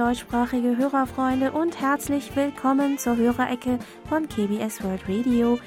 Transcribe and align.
deutschsprachige 0.00 0.78
Hörerfreunde 0.78 1.52
und 1.52 1.78
herzlich 1.78 2.34
willkommen 2.34 2.96
zur 2.96 3.18
Hörerecke 3.18 3.78
von 4.08 4.30
KBS 4.30 4.82
World 4.82 5.02
Radio. 5.06 5.58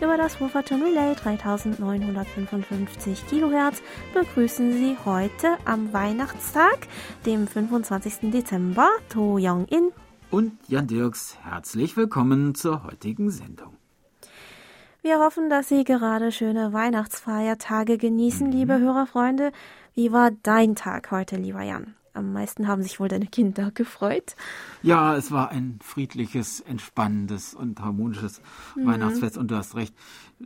Über 0.00 0.16
das 0.16 0.40
Wufferton 0.40 0.82
Relay 0.82 1.14
3955 1.14 3.26
Kilohertz 3.26 3.82
begrüßen 4.14 4.72
Sie 4.72 4.96
heute 5.04 5.58
am 5.66 5.92
Weihnachtstag, 5.92 6.88
dem 7.26 7.46
25. 7.46 8.32
Dezember, 8.32 8.88
To 9.10 9.36
Young-in 9.38 9.90
und 10.30 10.52
Jan 10.68 10.86
Dirks. 10.86 11.36
Herzlich 11.42 11.94
willkommen 11.94 12.54
zur 12.54 12.84
heutigen 12.84 13.30
Sendung. 13.30 13.76
Wir 15.02 15.18
hoffen, 15.18 15.50
dass 15.50 15.68
Sie 15.68 15.84
gerade 15.84 16.32
schöne 16.32 16.72
Weihnachtsfeiertage 16.72 17.98
genießen, 17.98 18.46
mhm. 18.46 18.52
liebe 18.54 18.78
Hörerfreunde. 18.78 19.52
Wie 19.94 20.12
war 20.12 20.30
dein 20.30 20.76
Tag 20.76 21.10
heute, 21.10 21.36
lieber 21.36 21.60
Jan? 21.60 21.94
Am 22.14 22.32
meisten 22.32 22.68
haben 22.68 22.82
sich 22.82 23.00
wohl 23.00 23.08
deine 23.08 23.26
Kinder 23.26 23.70
gefreut. 23.70 24.36
Ja, 24.82 25.16
es 25.16 25.30
war 25.30 25.50
ein 25.50 25.78
friedliches, 25.82 26.60
entspannendes 26.60 27.54
und 27.54 27.80
harmonisches 27.80 28.40
mhm. 28.76 28.86
Weihnachtsfest. 28.86 29.38
Und 29.38 29.50
du 29.50 29.56
hast 29.56 29.74
recht, 29.74 29.94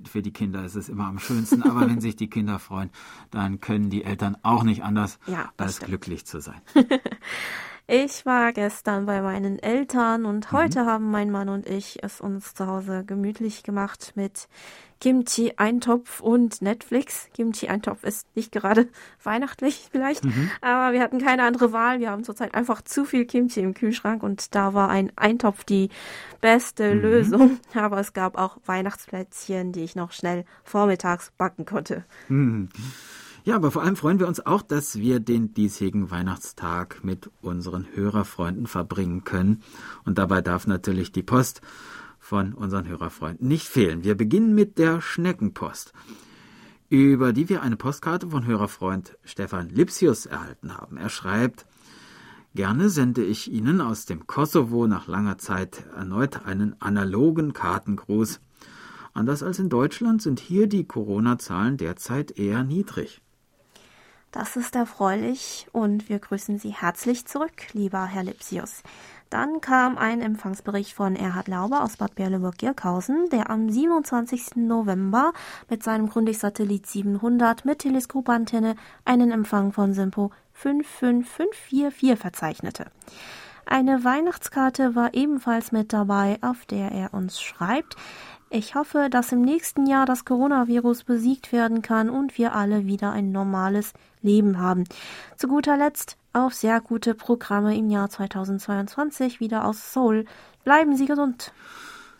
für 0.04 0.22
die 0.22 0.32
Kinder 0.32 0.64
ist 0.64 0.76
es 0.76 0.88
immer 0.88 1.06
am 1.06 1.18
schönsten. 1.18 1.62
Aber 1.62 1.88
wenn 1.88 2.00
sich 2.00 2.16
die 2.16 2.30
Kinder 2.30 2.58
freuen, 2.58 2.90
dann 3.30 3.60
können 3.60 3.90
die 3.90 4.04
Eltern 4.04 4.36
auch 4.42 4.62
nicht 4.62 4.84
anders, 4.84 5.18
ja, 5.26 5.50
als 5.56 5.76
stimmt. 5.76 5.88
glücklich 5.88 6.26
zu 6.26 6.40
sein. 6.40 6.60
Ich 7.88 8.26
war 8.26 8.52
gestern 8.52 9.06
bei 9.06 9.22
meinen 9.22 9.60
Eltern 9.60 10.24
und 10.24 10.50
mhm. 10.50 10.56
heute 10.56 10.86
haben 10.86 11.08
mein 11.08 11.30
Mann 11.30 11.48
und 11.48 11.68
ich 11.68 12.02
es 12.02 12.20
uns 12.20 12.52
zu 12.52 12.66
Hause 12.66 13.04
gemütlich 13.04 13.62
gemacht 13.62 14.14
mit 14.16 14.48
Kimchi-Eintopf 15.00 16.20
und 16.20 16.62
Netflix. 16.62 17.28
Kimchi-Eintopf 17.34 18.04
ist 18.04 18.26
nicht 18.34 18.52
gerade 18.52 18.88
weihnachtlich 19.22 19.88
vielleicht, 19.90 20.24
mhm. 20.24 20.50
aber 20.60 20.92
wir 20.92 21.02
hatten 21.02 21.18
keine 21.18 21.44
andere 21.44 21.72
Wahl. 21.72 22.00
Wir 22.00 22.10
haben 22.10 22.24
zurzeit 22.24 22.54
einfach 22.54 22.82
zu 22.82 23.04
viel 23.04 23.26
Kimchi 23.26 23.60
im 23.60 23.74
Kühlschrank 23.74 24.22
und 24.22 24.54
da 24.54 24.74
war 24.74 24.88
ein 24.88 25.12
Eintopf 25.16 25.64
die 25.64 25.90
beste 26.40 26.94
mhm. 26.94 27.00
Lösung. 27.00 27.60
Aber 27.74 27.98
es 27.98 28.12
gab 28.12 28.38
auch 28.38 28.58
Weihnachtsplätzchen, 28.64 29.72
die 29.72 29.84
ich 29.84 29.96
noch 29.96 30.12
schnell 30.12 30.44
vormittags 30.64 31.32
backen 31.36 31.66
konnte. 31.66 32.04
Mhm. 32.28 32.68
Ja, 33.46 33.54
aber 33.54 33.70
vor 33.70 33.84
allem 33.84 33.94
freuen 33.94 34.18
wir 34.18 34.26
uns 34.26 34.44
auch, 34.44 34.60
dass 34.60 34.98
wir 34.98 35.20
den 35.20 35.54
diesjährigen 35.54 36.10
Weihnachtstag 36.10 37.04
mit 37.04 37.30
unseren 37.42 37.86
Hörerfreunden 37.94 38.66
verbringen 38.66 39.22
können. 39.22 39.62
Und 40.04 40.18
dabei 40.18 40.40
darf 40.40 40.66
natürlich 40.66 41.12
die 41.12 41.22
Post 41.22 41.60
von 42.26 42.54
unseren 42.54 42.88
Hörerfreunden 42.88 43.46
nicht 43.46 43.68
fehlen. 43.68 44.02
Wir 44.02 44.16
beginnen 44.16 44.52
mit 44.52 44.78
der 44.78 45.00
Schneckenpost, 45.00 45.92
über 46.88 47.32
die 47.32 47.48
wir 47.48 47.62
eine 47.62 47.76
Postkarte 47.76 48.30
von 48.30 48.44
Hörerfreund 48.44 49.16
Stefan 49.22 49.68
Lipsius 49.68 50.26
erhalten 50.26 50.76
haben. 50.76 50.96
Er 50.96 51.08
schreibt, 51.08 51.66
Gerne 52.56 52.88
sende 52.88 53.22
ich 53.22 53.52
Ihnen 53.52 53.80
aus 53.80 54.06
dem 54.06 54.26
Kosovo 54.26 54.88
nach 54.88 55.06
langer 55.06 55.38
Zeit 55.38 55.84
erneut 55.94 56.46
einen 56.46 56.74
analogen 56.80 57.52
Kartengruß. 57.52 58.40
Anders 59.12 59.44
als 59.44 59.60
in 59.60 59.68
Deutschland 59.68 60.20
sind 60.20 60.40
hier 60.40 60.66
die 60.66 60.84
Corona-Zahlen 60.84 61.76
derzeit 61.76 62.36
eher 62.38 62.64
niedrig. 62.64 63.22
Das 64.32 64.56
ist 64.56 64.74
erfreulich 64.74 65.66
und 65.72 66.08
wir 66.08 66.18
grüßen 66.18 66.58
Sie 66.58 66.70
herzlich 66.74 67.26
zurück, 67.26 67.72
lieber 67.72 68.04
Herr 68.04 68.24
Lipsius. 68.24 68.82
Dann 69.30 69.60
kam 69.60 69.98
ein 69.98 70.20
Empfangsbericht 70.20 70.92
von 70.92 71.16
Erhard 71.16 71.48
Lauber 71.48 71.82
aus 71.82 71.96
Bad 71.96 72.14
Berleburg-Girkhausen, 72.14 73.28
der 73.30 73.50
am 73.50 73.68
27. 73.68 74.56
November 74.56 75.32
mit 75.68 75.82
seinem 75.82 76.08
Grundig-Satellit 76.08 76.86
700 76.86 77.64
mit 77.64 77.80
Teleskopantenne 77.80 78.76
einen 79.04 79.32
Empfang 79.32 79.72
von 79.72 79.94
Simpo 79.94 80.30
55544 80.52 82.16
verzeichnete. 82.16 82.86
Eine 83.68 84.04
Weihnachtskarte 84.04 84.94
war 84.94 85.12
ebenfalls 85.12 85.72
mit 85.72 85.92
dabei, 85.92 86.38
auf 86.40 86.66
der 86.66 86.92
er 86.92 87.12
uns 87.12 87.40
schreibt, 87.40 87.96
ich 88.50 88.74
hoffe, 88.74 89.08
dass 89.10 89.32
im 89.32 89.42
nächsten 89.42 89.86
Jahr 89.86 90.06
das 90.06 90.24
Coronavirus 90.24 91.04
besiegt 91.04 91.52
werden 91.52 91.82
kann 91.82 92.08
und 92.08 92.38
wir 92.38 92.54
alle 92.54 92.86
wieder 92.86 93.10
ein 93.12 93.32
normales 93.32 93.92
Leben 94.22 94.58
haben. 94.58 94.84
Zu 95.36 95.48
guter 95.48 95.76
Letzt 95.76 96.16
auf 96.32 96.54
sehr 96.54 96.80
gute 96.80 97.14
Programme 97.14 97.76
im 97.76 97.90
Jahr 97.90 98.08
2022 98.08 99.40
wieder 99.40 99.64
aus 99.64 99.92
Seoul. 99.92 100.26
Bleiben 100.64 100.96
Sie 100.96 101.06
gesund. 101.06 101.52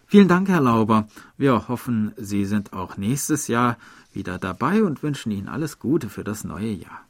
Vielen 0.06 0.28
Dank, 0.28 0.48
Herr 0.48 0.60
Lauber. 0.60 1.06
Wir 1.36 1.68
hoffen, 1.68 2.12
Sie 2.16 2.44
sind 2.44 2.72
auch 2.72 2.96
nächstes 2.96 3.48
Jahr 3.48 3.76
wieder 4.12 4.38
dabei 4.38 4.82
und 4.82 5.02
wünschen 5.02 5.32
Ihnen 5.32 5.48
alles 5.48 5.78
Gute 5.78 6.08
für 6.08 6.24
das 6.24 6.44
neue 6.44 6.72
Jahr. 6.72 7.02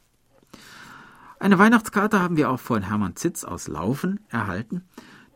Eine 1.39 1.59
Weihnachtskarte 1.59 2.19
haben 2.19 2.37
wir 2.37 2.49
auch 2.49 2.59
von 2.59 2.81
Hermann 2.83 3.15
Zitz 3.15 3.43
aus 3.43 3.67
Laufen 3.67 4.19
erhalten 4.29 4.83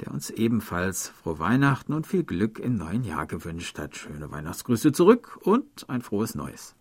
der 0.01 0.11
uns 0.11 0.29
ebenfalls 0.29 1.09
frohe 1.09 1.39
Weihnachten 1.39 1.93
und 1.93 2.07
viel 2.07 2.23
Glück 2.23 2.59
im 2.59 2.75
neuen 2.75 3.03
Jahr 3.03 3.27
gewünscht 3.27 3.79
hat. 3.79 3.95
Schöne 3.95 4.31
Weihnachtsgrüße 4.31 4.91
zurück 4.91 5.39
und 5.43 5.89
ein 5.89 6.01
frohes 6.01 6.35
Neues. 6.35 6.75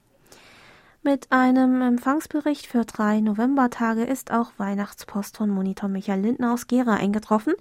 Mit 1.03 1.33
einem 1.33 1.81
Empfangsbericht 1.81 2.67
für 2.67 2.85
drei 2.85 3.21
Novembertage 3.21 4.05
ist 4.05 4.31
auch 4.33 4.51
Weihnachtspost 4.59 5.39
von 5.39 5.49
Monitor 5.49 5.89
Michael 5.89 6.21
Lindner 6.21 6.53
aus 6.53 6.67
Gera 6.67 6.93
eingetroffen. 6.93 7.55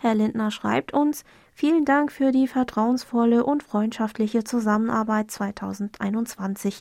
Herr 0.00 0.16
Lindner 0.16 0.50
schreibt 0.50 0.92
uns, 0.92 1.22
vielen 1.54 1.84
Dank 1.84 2.10
für 2.10 2.32
die 2.32 2.48
vertrauensvolle 2.48 3.44
und 3.44 3.62
freundschaftliche 3.62 4.42
Zusammenarbeit 4.42 5.30
2021. 5.30 6.80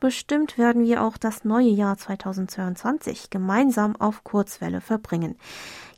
Bestimmt 0.00 0.56
werden 0.56 0.82
wir 0.82 1.02
auch 1.02 1.18
das 1.18 1.44
neue 1.44 1.68
Jahr 1.68 1.98
2022 1.98 3.28
gemeinsam 3.28 3.96
auf 3.96 4.24
Kurzwelle 4.24 4.80
verbringen. 4.80 5.36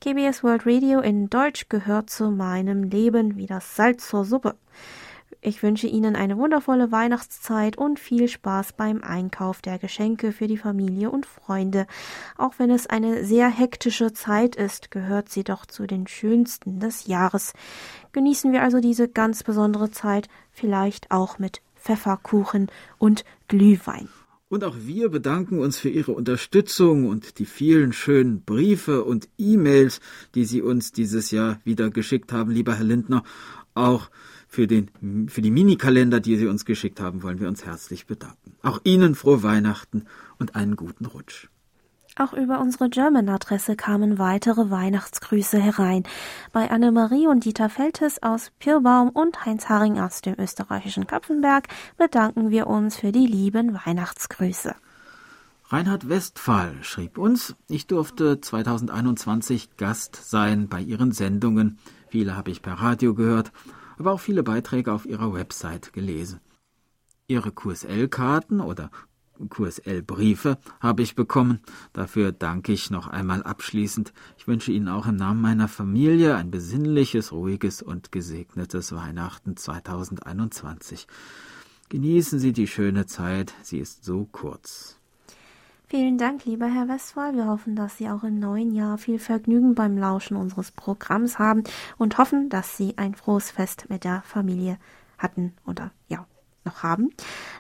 KBS 0.01 0.43
World 0.43 0.67
Radio 0.67 0.99
in 0.99 1.31
Deutsch 1.31 1.69
gehört 1.69 2.11
zu 2.11 2.33
meinem 2.33 2.83
Leben 2.83 3.37
wie 3.37 3.47
das 3.47 3.77
Salz 3.77 4.09
zur 4.09 4.25
Suppe. 4.25 4.57
Ich 5.45 5.61
wünsche 5.65 5.89
Ihnen 5.89 6.15
eine 6.15 6.39
wundervolle 6.39 6.93
Weihnachtszeit 6.93 7.77
und 7.77 7.99
viel 7.99 8.29
Spaß 8.29 8.75
beim 8.75 9.03
Einkauf 9.03 9.61
der 9.61 9.81
Geschenke 9.81 10.31
für 10.31 10.47
die 10.47 10.57
Familie 10.57 11.11
und 11.11 11.27
Freunde. 11.27 11.89
Auch 12.39 12.53
wenn 12.59 12.71
es 12.71 12.87
eine 12.87 13.25
sehr 13.25 13.49
hektische 13.49 14.13
Zeit 14.13 14.55
ist, 14.55 14.93
gehört 14.93 15.31
sie 15.31 15.43
doch 15.43 15.67
zu 15.67 15.89
den 15.89 16.07
schönsten 16.07 16.79
des 16.79 17.09
Jahres. 17.09 17.55
Genießen 18.13 18.53
wir 18.53 18.63
also 18.63 18.79
diese 18.79 19.09
ganz 19.09 19.43
besondere 19.43 19.91
Zeit 19.91 20.29
vielleicht 20.53 21.11
auch 21.11 21.41
mit 21.41 21.61
Pfefferkuchen 21.75 22.69
und 22.99 23.25
Glühwein. 23.49 24.09
Und 24.49 24.63
auch 24.63 24.77
wir 24.79 25.09
bedanken 25.09 25.59
uns 25.59 25.77
für 25.77 25.89
Ihre 25.89 26.13
Unterstützung 26.13 27.09
und 27.09 27.41
die 27.41 27.47
vielen 27.47 27.93
schönen 27.93 28.45
Briefe 28.45 29.03
und 29.03 29.29
E-Mails, 29.39 30.01
die 30.37 30.45
Sie 30.45 30.63
uns 30.63 30.93
dieses 30.93 31.33
Jahr 31.33 31.59
wieder 31.65 31.91
geschickt 31.91 32.33
haben, 32.33 32.53
lieber 32.53 32.77
Herr 32.77 32.85
Lindner. 32.85 33.25
Auch 33.75 34.09
für, 34.53 34.67
den, 34.67 34.91
für 35.31 35.41
die 35.41 35.51
Minikalender, 35.51 36.21
die 36.21 36.37
Sie 36.37 36.47
uns 36.47 36.67
geschickt 36.67 37.01
haben, 37.01 37.23
wollen 37.23 37.41
wir 37.41 37.49
uns 37.49 37.65
herzlich 37.65 38.07
bedanken. 38.07 38.55
Auch 38.63 38.81
Ihnen 38.85 39.15
frohe 39.15 39.43
Weihnachten 39.43 40.05
und 40.39 40.57
einen 40.57 40.77
guten 40.77 41.07
Rutsch. 41.07 41.49
Auch 42.17 42.35
über 42.35 42.61
unsere 42.61 42.91
German-Adresse 42.91 43.77
kamen 43.77 44.19
weitere 44.19 44.69
Weihnachtsgrüße 44.69 45.59
herein. 45.59 46.03
Bei 46.53 46.71
Annemarie 46.71 47.29
und 47.29 47.47
Dieter 47.47 47.71
Feltes 47.71 48.23
aus 48.23 48.53
Pirbaum 48.59 49.09
und 49.09 49.47
Heinz 49.47 49.71
Haring 49.71 49.99
aus 49.99 50.21
dem 50.21 50.35
österreichischen 50.39 51.07
Kapfenberg 51.07 51.69
bedanken 51.97 52.51
wir 52.51 52.67
uns 52.67 52.97
für 52.97 53.11
die 53.11 53.27
lieben 53.27 53.79
Weihnachtsgrüße. 53.87 54.75
Reinhard 55.69 56.11
Westphal 56.11 56.75
schrieb 56.83 57.17
uns, 57.17 57.57
ich 57.69 57.87
durfte 57.87 58.39
2021 58.39 59.79
Gast 59.79 60.29
sein 60.29 60.69
bei 60.69 60.83
Ihren 60.83 61.13
Sendungen. 61.13 61.79
Viele 62.11 62.37
habe 62.37 62.51
ich 62.51 62.61
per 62.61 62.75
Radio 62.75 63.15
gehört 63.15 63.51
aber 64.03 64.11
auch 64.11 64.21
viele 64.21 64.43
Beiträge 64.43 64.93
auf 64.93 65.07
ihrer 65.07 65.33
Website 65.33 65.93
gelesen. 65.93 66.41
Ihre 67.29 67.53
QSL-Karten 67.53 68.61
oder 68.61 68.91
QSL-Briefe 69.49 70.59
habe 70.81 71.03
ich 71.03 71.15
bekommen. 71.15 71.61
Dafür 71.93 72.33
danke 72.33 72.73
ich 72.73 72.91
noch 72.91 73.07
einmal 73.07 73.45
abschließend. 73.45 74.13
Ich 74.39 74.49
wünsche 74.49 74.73
Ihnen 74.73 74.89
auch 74.89 75.07
im 75.07 75.15
Namen 75.15 75.41
meiner 75.41 75.69
Familie 75.69 76.35
ein 76.35 76.51
besinnliches, 76.51 77.31
ruhiges 77.31 77.81
und 77.81 78.11
gesegnetes 78.11 78.93
Weihnachten 78.93 79.57
2021. 79.57 81.07
Genießen 81.89 82.41
Sie 82.41 82.53
die 82.53 82.67
schöne 82.67 83.07
Zeit, 83.07 83.55
sie 83.63 83.79
ist 83.79 84.05
so 84.05 84.25
kurz. 84.25 84.99
Vielen 85.93 86.17
Dank, 86.17 86.47
lieber 86.47 86.65
Herr 86.65 86.89
Westphal. 86.89 87.37
Wir 87.37 87.47
hoffen, 87.47 87.77
dass 87.77 87.99
Sie 87.99 88.09
auch 88.09 88.23
im 88.23 88.39
neuen 88.39 88.75
Jahr 88.75 88.97
viel 88.97 89.19
Vergnügen 89.19 89.75
beim 89.75 89.99
Lauschen 89.99 90.39
unseres 90.39 90.71
Programms 90.71 91.39
haben 91.39 91.65
und 91.99 92.17
hoffen, 92.17 92.49
dass 92.49 92.79
Sie 92.79 92.97
ein 92.97 93.15
frohes 93.15 93.51
Fest 93.51 93.91
mit 93.91 94.05
der 94.05 94.23
Familie 94.23 94.79
hatten 95.19 95.53
oder 95.67 95.91
ja, 96.09 96.27
noch 96.65 96.83
haben. 96.83 97.11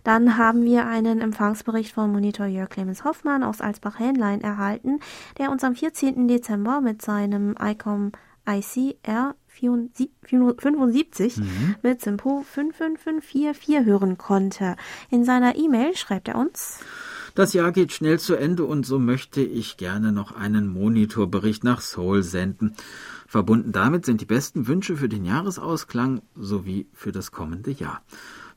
Dann 0.03 0.39
haben 0.39 0.65
wir 0.65 0.87
einen 0.87 1.21
Empfangsbericht 1.21 1.93
von 1.93 2.11
Monitor 2.11 2.47
Jörg 2.47 2.71
Clemens 2.71 3.05
Hoffmann 3.05 3.43
aus 3.43 3.61
Alsbach-Hähnlein 3.61 4.41
erhalten, 4.41 5.01
der 5.37 5.51
uns 5.51 5.63
am 5.63 5.75
14. 5.75 6.27
Dezember 6.27 6.81
mit 6.81 7.03
seinem 7.03 7.55
ICOM 7.63 8.13
ICR 8.49 9.35
75 9.47 11.37
mhm. 11.37 11.75
mit 11.83 12.01
Simpo 12.01 12.43
55544 12.51 13.85
hören 13.85 14.17
konnte. 14.17 14.77
In 15.11 15.27
seiner 15.27 15.55
E-Mail 15.55 15.95
schreibt 15.95 16.29
er 16.29 16.37
uns, 16.37 16.81
Das 17.35 17.55
Jahr 17.55 17.73
geht 17.73 17.93
schnell 17.93 18.19
zu 18.19 18.35
Ende 18.35 18.65
und 18.65 18.85
so 18.85 18.99
möchte 18.99 19.41
ich 19.41 19.79
gerne 19.79 20.13
noch 20.13 20.33
einen 20.33 20.69
Monitorbericht 20.69 21.65
nach 21.65 21.81
Seoul 21.81 22.23
senden. 22.23 22.75
Verbunden 23.27 23.73
damit 23.73 24.05
sind 24.05 24.21
die 24.21 24.27
besten 24.27 24.67
Wünsche 24.67 24.99
für 24.99 25.09
den 25.09 25.25
Jahresausklang 25.25 26.21
sowie 26.37 26.87
für 26.93 27.11
das 27.11 27.33
kommende 27.33 27.71
Jahr. 27.71 28.03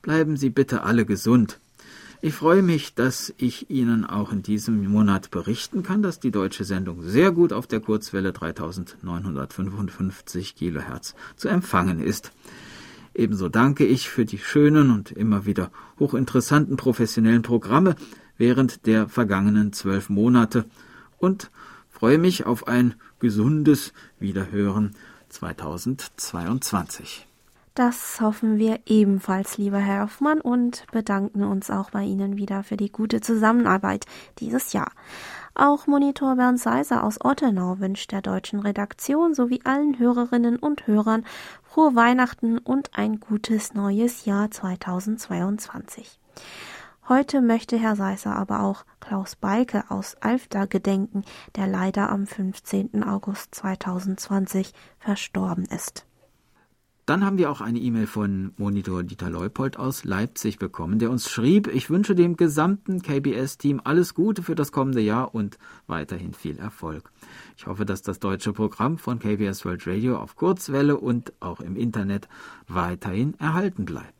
Bleiben 0.02 0.36
Sie 0.36 0.50
bitte 0.50 0.82
alle 0.82 1.06
gesund. 1.06 1.58
Ich 2.20 2.34
freue 2.34 2.60
mich, 2.60 2.94
dass 2.94 3.32
ich 3.38 3.70
Ihnen 3.70 4.04
auch 4.04 4.30
in 4.32 4.42
diesem 4.42 4.86
Monat 4.86 5.30
berichten 5.30 5.82
kann, 5.82 6.02
dass 6.02 6.20
die 6.20 6.30
deutsche 6.30 6.64
Sendung 6.64 7.02
sehr 7.02 7.32
gut 7.32 7.54
auf 7.54 7.66
der 7.66 7.80
Kurzwelle 7.80 8.32
3955 8.32 10.54
Kilohertz 10.54 11.14
zu 11.36 11.48
empfangen 11.48 12.00
ist. 12.00 12.30
Ebenso 13.14 13.48
danke 13.48 13.86
ich 13.86 14.10
für 14.10 14.26
die 14.26 14.38
schönen 14.38 14.90
und 14.90 15.12
immer 15.12 15.46
wieder 15.46 15.70
hochinteressanten 15.98 16.76
professionellen 16.76 17.40
Programme 17.40 17.96
während 18.38 18.86
der 18.86 19.08
vergangenen 19.08 19.72
zwölf 19.72 20.08
Monate 20.08 20.64
und 21.18 21.50
freue 21.88 22.18
mich 22.18 22.46
auf 22.46 22.68
ein 22.68 22.94
gesundes 23.18 23.92
Wiederhören 24.18 24.94
2022. 25.28 27.26
Das 27.76 28.22
hoffen 28.22 28.56
wir 28.56 28.80
ebenfalls, 28.86 29.58
lieber 29.58 29.78
Herr 29.78 30.04
Hoffmann, 30.04 30.40
und 30.40 30.86
bedanken 30.92 31.44
uns 31.44 31.70
auch 31.70 31.90
bei 31.90 32.04
Ihnen 32.04 32.38
wieder 32.38 32.62
für 32.62 32.78
die 32.78 32.90
gute 32.90 33.20
Zusammenarbeit 33.20 34.06
dieses 34.38 34.72
Jahr. 34.72 34.90
Auch 35.54 35.86
Monitor 35.86 36.36
Bernd 36.36 36.58
Seiser 36.58 37.04
aus 37.04 37.22
Ottenau 37.22 37.78
wünscht 37.78 38.12
der 38.12 38.22
deutschen 38.22 38.60
Redaktion 38.60 39.34
sowie 39.34 39.60
allen 39.64 39.98
Hörerinnen 39.98 40.56
und 40.56 40.86
Hörern 40.86 41.24
frohe 41.64 41.94
Weihnachten 41.94 42.56
und 42.56 42.90
ein 42.94 43.20
gutes 43.20 43.74
neues 43.74 44.24
Jahr 44.24 44.50
2022. 44.50 46.18
Heute 47.08 47.40
möchte 47.40 47.78
Herr 47.78 47.94
Seiser 47.94 48.34
aber 48.34 48.62
auch 48.62 48.84
Klaus 48.98 49.36
Beike 49.36 49.84
aus 49.90 50.16
Alfter 50.16 50.66
gedenken, 50.66 51.22
der 51.54 51.68
leider 51.68 52.10
am 52.10 52.26
15. 52.26 53.04
August 53.04 53.54
2020 53.54 54.72
verstorben 54.98 55.66
ist. 55.66 56.04
Dann 57.06 57.24
haben 57.24 57.38
wir 57.38 57.52
auch 57.52 57.60
eine 57.60 57.78
E-Mail 57.78 58.08
von 58.08 58.52
Monitor 58.56 59.04
Dieter 59.04 59.30
Leupold 59.30 59.78
aus 59.78 60.02
Leipzig 60.02 60.58
bekommen, 60.58 60.98
der 60.98 61.12
uns 61.12 61.30
schrieb, 61.30 61.68
ich 61.68 61.90
wünsche 61.90 62.16
dem 62.16 62.36
gesamten 62.36 63.00
KBS-Team 63.00 63.80
alles 63.84 64.12
Gute 64.12 64.42
für 64.42 64.56
das 64.56 64.72
kommende 64.72 65.00
Jahr 65.00 65.32
und 65.32 65.58
weiterhin 65.86 66.34
viel 66.34 66.58
Erfolg. 66.58 67.12
Ich 67.56 67.68
hoffe, 67.68 67.86
dass 67.86 68.02
das 68.02 68.18
deutsche 68.18 68.52
Programm 68.52 68.98
von 68.98 69.20
KBS 69.20 69.64
World 69.64 69.86
Radio 69.86 70.18
auf 70.18 70.34
Kurzwelle 70.34 70.96
und 70.96 71.32
auch 71.38 71.60
im 71.60 71.76
Internet 71.76 72.26
weiterhin 72.66 73.38
erhalten 73.38 73.84
bleibt. 73.84 74.15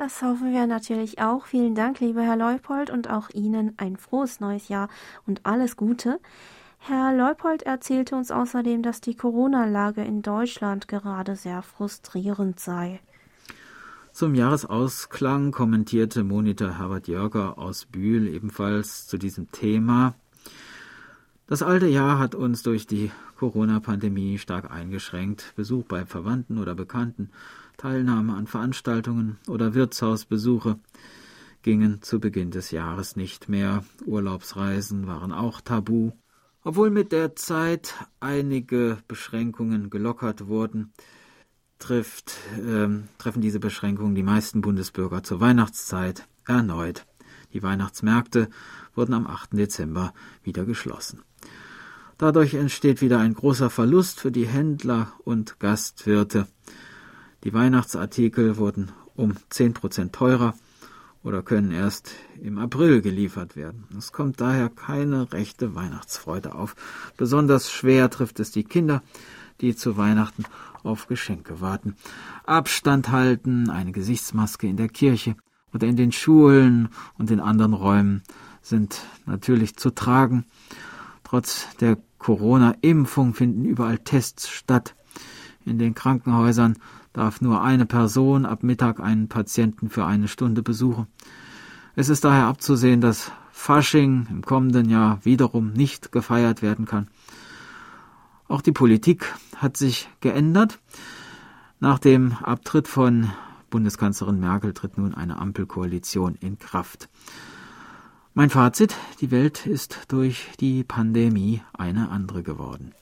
Das 0.00 0.22
hoffen 0.22 0.54
wir 0.54 0.66
natürlich 0.66 1.20
auch. 1.20 1.44
Vielen 1.44 1.74
Dank, 1.74 2.00
lieber 2.00 2.22
Herr 2.22 2.38
Leupold, 2.38 2.88
und 2.88 3.10
auch 3.10 3.28
Ihnen 3.34 3.74
ein 3.76 3.98
frohes 3.98 4.40
neues 4.40 4.68
Jahr 4.68 4.88
und 5.26 5.44
alles 5.44 5.76
Gute. 5.76 6.20
Herr 6.78 7.14
Leupold 7.14 7.64
erzählte 7.64 8.16
uns 8.16 8.30
außerdem, 8.30 8.82
dass 8.82 9.02
die 9.02 9.14
Corona-Lage 9.14 10.00
in 10.00 10.22
Deutschland 10.22 10.88
gerade 10.88 11.36
sehr 11.36 11.60
frustrierend 11.60 12.58
sei. 12.58 13.00
Zum 14.14 14.34
Jahresausklang 14.34 15.52
kommentierte 15.52 16.24
Monitor 16.24 16.78
Herbert 16.78 17.06
Jörger 17.06 17.58
aus 17.58 17.84
Bühl 17.84 18.26
ebenfalls 18.26 19.06
zu 19.06 19.18
diesem 19.18 19.52
Thema. 19.52 20.14
Das 21.46 21.62
alte 21.62 21.88
Jahr 21.88 22.18
hat 22.18 22.34
uns 22.34 22.62
durch 22.62 22.86
die 22.86 23.10
Corona-Pandemie 23.36 24.38
stark 24.38 24.70
eingeschränkt. 24.70 25.52
Besuch 25.56 25.84
bei 25.84 26.06
Verwandten 26.06 26.56
oder 26.56 26.74
Bekannten, 26.74 27.28
Teilnahme 27.80 28.34
an 28.34 28.46
Veranstaltungen 28.46 29.38
oder 29.48 29.72
Wirtshausbesuche 29.72 30.78
gingen 31.62 32.02
zu 32.02 32.20
Beginn 32.20 32.50
des 32.50 32.72
Jahres 32.72 33.16
nicht 33.16 33.48
mehr. 33.48 33.84
Urlaubsreisen 34.04 35.06
waren 35.06 35.32
auch 35.32 35.62
tabu. 35.62 36.12
Obwohl 36.62 36.90
mit 36.90 37.10
der 37.10 37.36
Zeit 37.36 37.94
einige 38.20 38.98
Beschränkungen 39.08 39.88
gelockert 39.88 40.46
wurden, 40.46 40.92
trifft, 41.78 42.34
äh, 42.58 42.88
treffen 43.16 43.40
diese 43.40 43.60
Beschränkungen 43.60 44.14
die 44.14 44.22
meisten 44.22 44.60
Bundesbürger 44.60 45.22
zur 45.22 45.40
Weihnachtszeit 45.40 46.28
erneut. 46.44 47.06
Die 47.54 47.62
Weihnachtsmärkte 47.62 48.50
wurden 48.94 49.14
am 49.14 49.26
8. 49.26 49.56
Dezember 49.56 50.12
wieder 50.42 50.66
geschlossen. 50.66 51.22
Dadurch 52.18 52.52
entsteht 52.52 53.00
wieder 53.00 53.20
ein 53.20 53.32
großer 53.32 53.70
Verlust 53.70 54.20
für 54.20 54.30
die 54.30 54.46
Händler 54.46 55.14
und 55.24 55.58
Gastwirte. 55.60 56.46
Die 57.44 57.54
Weihnachtsartikel 57.54 58.58
wurden 58.58 58.92
um 59.16 59.34
10 59.48 59.74
Prozent 59.74 60.12
teurer 60.12 60.54
oder 61.22 61.42
können 61.42 61.70
erst 61.70 62.12
im 62.40 62.58
April 62.58 63.02
geliefert 63.02 63.56
werden. 63.56 63.84
Es 63.96 64.12
kommt 64.12 64.40
daher 64.40 64.68
keine 64.68 65.32
rechte 65.32 65.74
Weihnachtsfreude 65.74 66.54
auf. 66.54 66.76
Besonders 67.16 67.70
schwer 67.70 68.10
trifft 68.10 68.40
es 68.40 68.50
die 68.50 68.64
Kinder, 68.64 69.02
die 69.60 69.74
zu 69.74 69.96
Weihnachten 69.96 70.44
auf 70.82 71.06
Geschenke 71.06 71.60
warten. 71.60 71.96
Abstand 72.44 73.10
halten, 73.10 73.70
eine 73.70 73.92
Gesichtsmaske 73.92 74.66
in 74.66 74.76
der 74.76 74.88
Kirche 74.88 75.36
oder 75.74 75.86
in 75.86 75.96
den 75.96 76.12
Schulen 76.12 76.88
und 77.18 77.30
in 77.30 77.40
anderen 77.40 77.74
Räumen 77.74 78.22
sind 78.62 79.02
natürlich 79.26 79.76
zu 79.76 79.90
tragen. 79.90 80.44
Trotz 81.24 81.66
der 81.76 81.98
Corona-Impfung 82.18 83.34
finden 83.34 83.64
überall 83.64 83.98
Tests 83.98 84.48
statt. 84.48 84.94
In 85.64 85.78
den 85.78 85.94
Krankenhäusern 85.94 86.78
darf 87.12 87.40
nur 87.40 87.62
eine 87.62 87.86
Person 87.86 88.46
ab 88.46 88.62
Mittag 88.62 89.00
einen 89.00 89.28
Patienten 89.28 89.88
für 89.88 90.04
eine 90.04 90.28
Stunde 90.28 90.62
besuchen. 90.62 91.06
Es 91.96 92.08
ist 92.08 92.24
daher 92.24 92.46
abzusehen, 92.46 93.00
dass 93.00 93.32
Fasching 93.50 94.26
im 94.30 94.42
kommenden 94.42 94.88
Jahr 94.88 95.24
wiederum 95.24 95.72
nicht 95.72 96.12
gefeiert 96.12 96.62
werden 96.62 96.86
kann. 96.86 97.08
Auch 98.48 98.62
die 98.62 98.72
Politik 98.72 99.34
hat 99.56 99.76
sich 99.76 100.08
geändert. 100.20 100.78
Nach 101.78 101.98
dem 101.98 102.32
Abtritt 102.42 102.88
von 102.88 103.30
Bundeskanzlerin 103.70 104.40
Merkel 104.40 104.72
tritt 104.72 104.98
nun 104.98 105.14
eine 105.14 105.38
Ampelkoalition 105.38 106.36
in 106.40 106.58
Kraft. 106.58 107.08
Mein 108.34 108.50
Fazit, 108.50 108.94
die 109.20 109.30
Welt 109.30 109.66
ist 109.66 110.06
durch 110.08 110.48
die 110.60 110.84
Pandemie 110.84 111.62
eine 111.72 112.10
andere 112.10 112.42
geworden. 112.42 112.92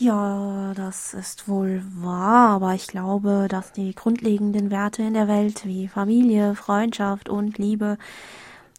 Ja, 0.00 0.74
das 0.76 1.12
ist 1.12 1.48
wohl 1.48 1.82
wahr, 1.96 2.50
aber 2.50 2.72
ich 2.76 2.86
glaube, 2.86 3.48
dass 3.50 3.72
die 3.72 3.96
grundlegenden 3.96 4.70
Werte 4.70 5.02
in 5.02 5.14
der 5.14 5.26
Welt 5.26 5.66
wie 5.66 5.88
Familie, 5.88 6.54
Freundschaft 6.54 7.28
und 7.28 7.58
Liebe, 7.58 7.98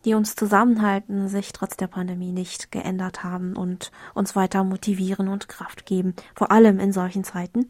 die 0.06 0.14
uns 0.14 0.38
zusammenhalten, 0.38 1.28
sich 1.28 1.52
trotz 1.52 1.76
der 1.76 1.88
Pandemie 1.88 2.32
nicht 2.32 2.72
geändert 2.72 3.22
haben 3.22 3.58
und 3.58 3.92
uns 4.14 4.38
weiter 4.38 4.64
motivieren 4.64 5.28
und 5.28 5.50
Kraft 5.50 5.86
geben, 5.86 6.14
vor 6.36 6.52
allem 6.52 6.80
in 6.80 6.94
solchen 6.94 7.26
Zeiten. 7.26 7.70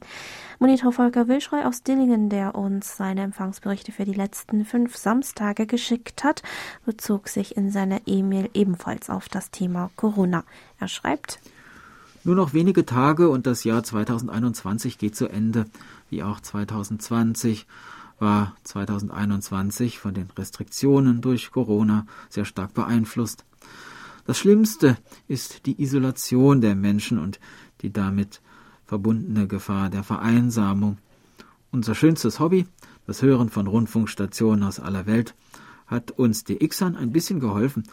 Monitor 0.59 0.91
Volker 0.91 1.27
Wilschreu 1.27 1.63
aus 1.63 1.81
Dillingen, 1.81 2.29
der 2.29 2.53
uns 2.53 2.97
seine 2.97 3.23
Empfangsberichte 3.23 3.91
für 3.91 4.05
die 4.05 4.13
letzten 4.13 4.63
fünf 4.63 4.95
Samstage 4.95 5.65
geschickt 5.65 6.23
hat, 6.23 6.43
bezog 6.85 7.27
sich 7.27 7.57
in 7.57 7.71
seiner 7.71 8.01
E-Mail 8.05 8.51
ebenfalls 8.53 9.09
auf 9.09 9.27
das 9.27 9.49
Thema 9.49 9.89
Corona. 9.95 10.43
Er 10.79 10.87
schreibt, 10.87 11.39
nur 12.23 12.35
noch 12.35 12.53
wenige 12.53 12.85
Tage 12.85 13.29
und 13.29 13.47
das 13.47 13.63
Jahr 13.63 13.83
2021 13.83 14.97
geht 14.97 15.15
zu 15.15 15.27
Ende, 15.27 15.65
wie 16.09 16.23
auch 16.23 16.39
2020 16.39 17.65
war 18.19 18.55
2021 18.63 19.99
von 19.99 20.13
den 20.13 20.29
Restriktionen 20.37 21.21
durch 21.21 21.51
Corona 21.51 22.05
sehr 22.29 22.45
stark 22.45 22.73
beeinflusst. 22.73 23.45
Das 24.25 24.37
Schlimmste 24.37 24.97
ist 25.27 25.65
die 25.65 25.81
Isolation 25.81 26.61
der 26.61 26.75
Menschen 26.75 27.17
und 27.17 27.39
die 27.81 27.91
damit 27.91 28.41
verbundene 28.85 29.47
Gefahr 29.47 29.89
der 29.89 30.03
Vereinsamung. 30.03 30.97
Unser 31.71 31.95
schönstes 31.95 32.39
Hobby, 32.39 32.67
das 33.07 33.21
Hören 33.21 33.49
von 33.49 33.67
Rundfunkstationen 33.67 34.63
aus 34.63 34.79
aller 34.79 35.05
Welt, 35.05 35.35
hat 35.87 36.11
uns 36.11 36.43
DXern 36.43 36.95
ein 36.95 37.11
bisschen 37.11 37.39
geholfen, 37.39 37.83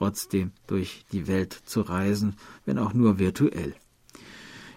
trotzdem 0.00 0.52
durch 0.66 1.04
die 1.12 1.26
Welt 1.26 1.52
zu 1.52 1.82
reisen, 1.82 2.34
wenn 2.64 2.78
auch 2.78 2.94
nur 2.94 3.18
virtuell. 3.18 3.74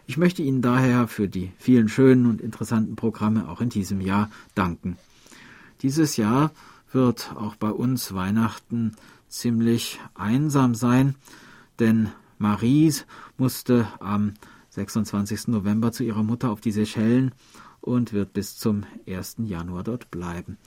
Ich 0.06 0.18
möchte 0.18 0.44
Ihnen 0.44 0.62
daher 0.62 1.08
für 1.08 1.30
die 1.30 1.53
vielen 1.58 1.88
schönen 1.88 2.25
und 2.25 2.42
interessanten 2.42 2.98
Programme 2.98 3.48
auch 3.48 3.62
in 3.62 3.70
diesem 3.70 4.01
Jahr 4.01 4.30
danken. 4.53 4.98
Dieses 5.82 6.18
Jahr 6.18 6.51
wird 6.92 7.32
auch 7.38 7.56
bei 7.56 7.70
uns 7.70 8.13
Weihnachten 8.13 8.98
ziemlich 9.30 10.01
einsam 10.13 10.75
sein, 10.75 11.15
denn 11.80 12.10
Maries 12.38 13.06
musste 13.38 13.88
am 14.01 14.34
26. 14.72 15.48
November 15.48 15.94
zu 15.94 16.03
ihrer 16.03 16.24
Mutter 16.24 16.50
auf 16.50 16.60
die 16.60 16.74
Seychellen 16.74 17.32
und 17.80 18.12
wird 18.12 18.34
bis 18.34 18.58
zum 18.58 18.84
1. 19.08 19.38
Januar 19.46 19.86
dort 19.86 20.12
bleiben. 20.12 20.58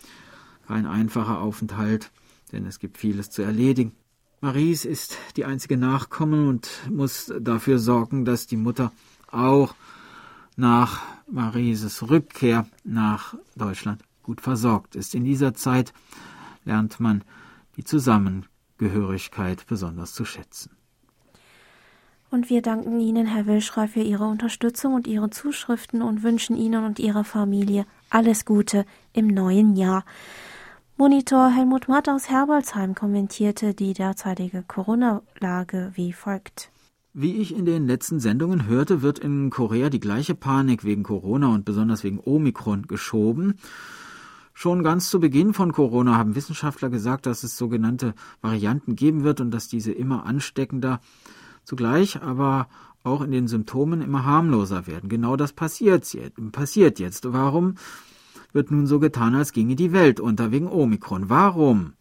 Kein 0.67 0.87
einfacher 0.87 1.43
Aufenthalt, 1.43 2.11
denn 2.53 2.65
es 2.65 2.79
gibt 2.79 2.97
vieles 2.97 3.29
zu 3.29 3.43
erledigen. 3.43 3.93
Maries 4.40 4.85
ist 4.85 5.19
die 5.37 5.45
einzige 5.45 5.76
Nachkommen 5.76 6.49
und 6.49 6.69
muss 6.90 7.33
dafür 7.40 7.78
sorgen, 7.78 8.25
dass 8.25 8.47
die 8.47 8.57
Mutter 8.57 8.93
auch 9.31 9.75
nach 10.57 11.02
Marieses 11.31 12.09
Rückkehr 12.09 12.66
nach 12.85 13.35
Deutschland 13.57 14.02
gut 14.23 14.40
versorgt 14.40 14.95
ist. 14.95 15.14
In 15.14 15.25
dieser 15.25 15.55
Zeit 15.55 15.93
lernt 16.64 17.00
man 17.00 17.25
die 17.76 17.85
Zusammenkunft 17.85 18.50
Gehörigkeit 18.78 19.66
besonders 19.66 20.12
zu 20.12 20.25
schätzen. 20.25 20.71
Und 22.31 22.50
wir 22.50 22.61
danken 22.61 23.00
Ihnen, 23.00 23.26
Herr 23.26 23.47
Wilschrei, 23.47 23.87
für 23.88 24.00
Ihre 24.00 24.25
Unterstützung 24.25 24.95
und 24.95 25.07
Ihre 25.07 25.31
Zuschriften 25.31 26.02
und 26.02 26.23
wünschen 26.23 26.57
Ihnen 26.57 26.85
und 26.85 26.99
Ihrer 26.99 27.25
Familie 27.25 27.87
alles 28.11 28.45
Gute 28.45 28.85
im 29.12 29.28
neuen 29.28 29.76
Jahr. 29.76 30.05
Monitor 30.99 31.50
Helmut 31.50 31.88
Matt 31.88 32.09
aus 32.09 32.31
Herbolzheim 32.31 32.95
kommentierte 32.95 33.75
die 33.75 33.93
derzeitige 33.93 34.62
Corona-Lage 34.62 35.93
wie 35.95 36.15
folgt. 36.15 36.71
Wie 37.12 37.37
ich 37.37 37.55
in 37.55 37.67
den 37.67 37.87
letzten 37.87 38.19
Sendungen 38.19 38.67
hörte, 38.67 39.03
wird 39.03 39.19
in 39.19 39.50
Korea 39.50 39.91
die 39.91 40.00
gleiche 40.00 40.35
Panik 40.35 40.85
wegen 40.85 41.03
Corona 41.03 41.49
und 41.49 41.67
besonders 41.67 42.03
wegen 42.03 42.19
Omikron 42.19 42.87
geschoben. 42.87 43.59
Schon 44.55 44.83
ganz 44.83 45.11
zu 45.11 45.21
Beginn 45.21 45.53
von 45.53 45.73
Corona 45.73 46.17
haben 46.17 46.35
Wissenschaftler 46.35 46.88
gesagt, 46.88 47.26
dass 47.26 47.43
es 47.43 47.59
sogenannte 47.59 48.15
Varianten 48.41 48.97
geben 48.97 49.23
wird 49.23 49.43
und 49.43 49.50
dass 49.50 49.69
diese 49.69 49.93
immer 49.93 50.25
ansteckender, 50.25 51.03
zugleich 51.62 52.23
aber 52.23 52.69
auch 53.03 53.21
in 53.21 53.33
den 53.33 53.49
Symptomen 53.49 54.00
immer 54.00 54.25
harmloser 54.25 54.87
werden. 54.87 55.11
Genau 55.11 55.37
das 55.37 55.53
passiert 55.53 56.11
jetzt. 56.15 56.53
Passiert 56.53 56.99
jetzt. 56.99 57.31
Warum 57.35 57.75
wird 58.53 58.71
nun 58.71 58.87
so 58.87 58.99
getan, 58.99 59.35
als 59.35 59.53
ginge 59.53 59.76
die 59.76 59.93
Welt 59.93 60.21
unter 60.21 60.50
wegen 60.50 60.69
Omikron? 60.69 61.29
Warum? 61.29 61.95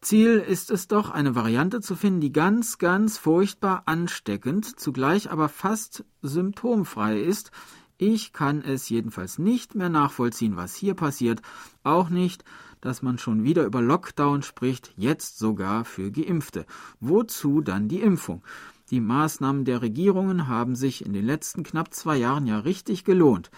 Ziel 0.00 0.38
ist 0.38 0.70
es 0.70 0.86
doch, 0.88 1.10
eine 1.10 1.34
Variante 1.34 1.80
zu 1.80 1.96
finden, 1.96 2.20
die 2.20 2.32
ganz, 2.32 2.78
ganz 2.78 3.18
furchtbar 3.18 3.82
ansteckend, 3.86 4.78
zugleich 4.78 5.30
aber 5.30 5.48
fast 5.48 6.04
symptomfrei 6.22 7.20
ist, 7.20 7.50
ich 7.98 8.34
kann 8.34 8.62
es 8.62 8.90
jedenfalls 8.90 9.38
nicht 9.38 9.74
mehr 9.74 9.88
nachvollziehen, 9.88 10.56
was 10.56 10.74
hier 10.74 10.94
passiert, 10.94 11.40
auch 11.82 12.10
nicht, 12.10 12.44
dass 12.82 13.00
man 13.00 13.16
schon 13.18 13.42
wieder 13.42 13.64
über 13.64 13.80
Lockdown 13.80 14.42
spricht, 14.42 14.92
jetzt 14.96 15.38
sogar 15.38 15.86
für 15.86 16.10
Geimpfte. 16.10 16.66
Wozu 17.00 17.62
dann 17.62 17.88
die 17.88 18.00
Impfung? 18.00 18.44
Die 18.90 19.00
Maßnahmen 19.00 19.64
der 19.64 19.82
Regierungen 19.82 20.46
haben 20.46 20.76
sich 20.76 21.04
in 21.04 21.14
den 21.14 21.24
letzten 21.24 21.62
knapp 21.62 21.92
zwei 21.94 22.18
Jahren 22.18 22.46
ja 22.46 22.58
richtig 22.60 23.02
gelohnt, 23.02 23.50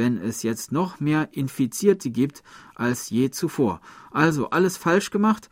wenn 0.00 0.16
es 0.16 0.42
jetzt 0.42 0.72
noch 0.72 0.98
mehr 0.98 1.28
Infizierte 1.32 2.08
gibt 2.08 2.42
als 2.74 3.10
je 3.10 3.28
zuvor. 3.30 3.82
Also 4.10 4.48
alles 4.48 4.78
falsch 4.78 5.10
gemacht, 5.10 5.50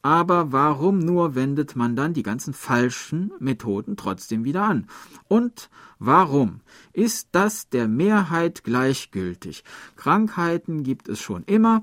aber 0.00 0.52
warum 0.52 1.00
nur 1.00 1.34
wendet 1.34 1.76
man 1.76 1.96
dann 1.96 2.14
die 2.14 2.22
ganzen 2.22 2.54
falschen 2.54 3.30
Methoden 3.40 3.98
trotzdem 3.98 4.42
wieder 4.44 4.62
an? 4.62 4.86
Und 5.28 5.68
warum 5.98 6.60
ist 6.94 7.28
das 7.32 7.68
der 7.68 7.88
Mehrheit 7.88 8.64
gleichgültig? 8.64 9.64
Krankheiten 9.96 10.82
gibt 10.82 11.10
es 11.10 11.20
schon 11.20 11.44
immer 11.44 11.82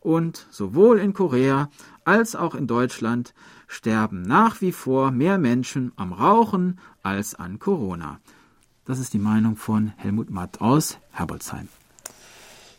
und 0.00 0.46
sowohl 0.50 0.98
in 0.98 1.12
Korea 1.12 1.68
als 2.06 2.34
auch 2.34 2.54
in 2.54 2.66
Deutschland 2.66 3.34
sterben 3.66 4.22
nach 4.22 4.62
wie 4.62 4.72
vor 4.72 5.10
mehr 5.10 5.36
Menschen 5.36 5.92
am 5.96 6.14
Rauchen 6.14 6.80
als 7.02 7.34
an 7.34 7.58
Corona. 7.58 8.20
Das 8.88 8.98
ist 8.98 9.12
die 9.12 9.18
Meinung 9.18 9.56
von 9.56 9.92
Helmut 9.98 10.30
Matt 10.30 10.62
aus 10.62 10.98
Herbolzheim. 11.10 11.68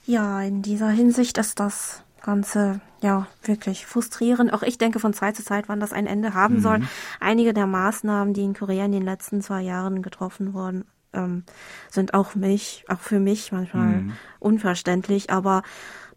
Ja, 0.07 0.41
in 0.41 0.63
dieser 0.63 0.89
Hinsicht 0.89 1.37
ist 1.37 1.59
das 1.59 2.01
Ganze 2.23 2.81
ja 2.99 3.27
wirklich 3.43 3.85
frustrierend. 3.85 4.51
Auch 4.51 4.63
ich 4.63 4.79
denke 4.79 4.99
von 4.99 5.13
Zeit 5.13 5.35
zu 5.35 5.43
Zeit, 5.43 5.69
wann 5.69 5.79
das 5.79 5.93
ein 5.93 6.07
Ende 6.07 6.33
haben 6.33 6.55
mhm. 6.55 6.61
soll. 6.61 6.81
Einige 7.19 7.53
der 7.53 7.67
Maßnahmen, 7.67 8.33
die 8.33 8.41
in 8.41 8.55
Korea 8.55 8.85
in 8.85 8.91
den 8.91 9.05
letzten 9.05 9.43
zwei 9.43 9.61
Jahren 9.61 10.01
getroffen 10.01 10.55
wurden, 10.55 10.85
ähm, 11.13 11.43
sind 11.91 12.15
auch 12.15 12.33
mich, 12.33 12.85
auch 12.87 13.01
für 13.01 13.19
mich 13.19 13.51
manchmal 13.51 14.01
mhm. 14.01 14.13
unverständlich. 14.39 15.29
Aber 15.29 15.61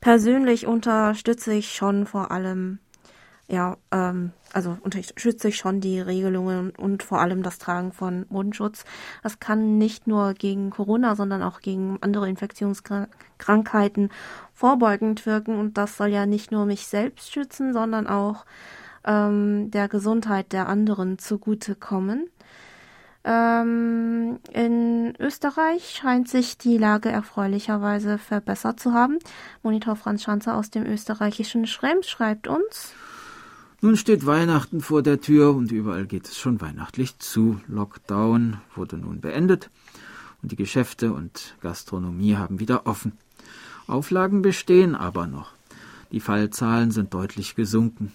persönlich 0.00 0.66
unterstütze 0.66 1.52
ich 1.52 1.74
schon 1.74 2.06
vor 2.06 2.30
allem 2.30 2.78
ja, 3.46 3.76
ähm, 3.90 4.32
also 4.52 4.76
unterstütze 4.82 5.48
ich 5.48 5.56
schon 5.56 5.80
die 5.80 6.00
Regelungen 6.00 6.70
und 6.70 7.02
vor 7.02 7.20
allem 7.20 7.42
das 7.42 7.58
Tragen 7.58 7.92
von 7.92 8.26
Mundschutz. 8.28 8.84
Das 9.22 9.40
kann 9.40 9.78
nicht 9.78 10.06
nur 10.06 10.34
gegen 10.34 10.70
Corona, 10.70 11.16
sondern 11.16 11.42
auch 11.42 11.60
gegen 11.60 11.98
andere 12.00 12.28
Infektionskrankheiten 12.28 14.10
vorbeugend 14.52 15.26
wirken 15.26 15.58
und 15.58 15.78
das 15.78 15.96
soll 15.96 16.08
ja 16.08 16.26
nicht 16.26 16.52
nur 16.52 16.66
mich 16.66 16.86
selbst 16.86 17.32
schützen, 17.32 17.72
sondern 17.72 18.06
auch 18.06 18.44
ähm, 19.04 19.70
der 19.70 19.88
Gesundheit 19.88 20.52
der 20.52 20.68
anderen 20.68 21.18
zugutekommen. 21.18 22.28
Ähm, 23.24 24.40
in 24.52 25.14
Österreich 25.20 25.90
scheint 25.90 26.28
sich 26.28 26.58
die 26.58 26.76
Lage 26.76 27.08
erfreulicherweise 27.08 28.18
verbessert 28.18 28.80
zu 28.80 28.92
haben. 28.92 29.18
Monitor 29.62 29.94
Franz 29.94 30.24
Schanzer 30.24 30.56
aus 30.56 30.70
dem 30.70 30.84
österreichischen 30.84 31.66
Schrems 31.66 32.08
schreibt 32.08 32.48
uns. 32.48 32.94
Nun 33.84 33.96
steht 33.96 34.26
Weihnachten 34.26 34.80
vor 34.80 35.02
der 35.02 35.20
Tür 35.20 35.52
und 35.56 35.72
überall 35.72 36.06
geht 36.06 36.28
es 36.28 36.38
schon 36.38 36.60
weihnachtlich 36.60 37.18
zu. 37.18 37.58
Lockdown 37.66 38.58
wurde 38.76 38.96
nun 38.96 39.20
beendet 39.20 39.70
und 40.40 40.52
die 40.52 40.56
Geschäfte 40.56 41.12
und 41.12 41.56
Gastronomie 41.60 42.36
haben 42.36 42.60
wieder 42.60 42.86
offen. 42.86 43.10
Auflagen 43.88 44.40
bestehen 44.40 44.94
aber 44.94 45.26
noch. 45.26 45.50
Die 46.12 46.20
Fallzahlen 46.20 46.92
sind 46.92 47.12
deutlich 47.12 47.56
gesunken. 47.56 48.12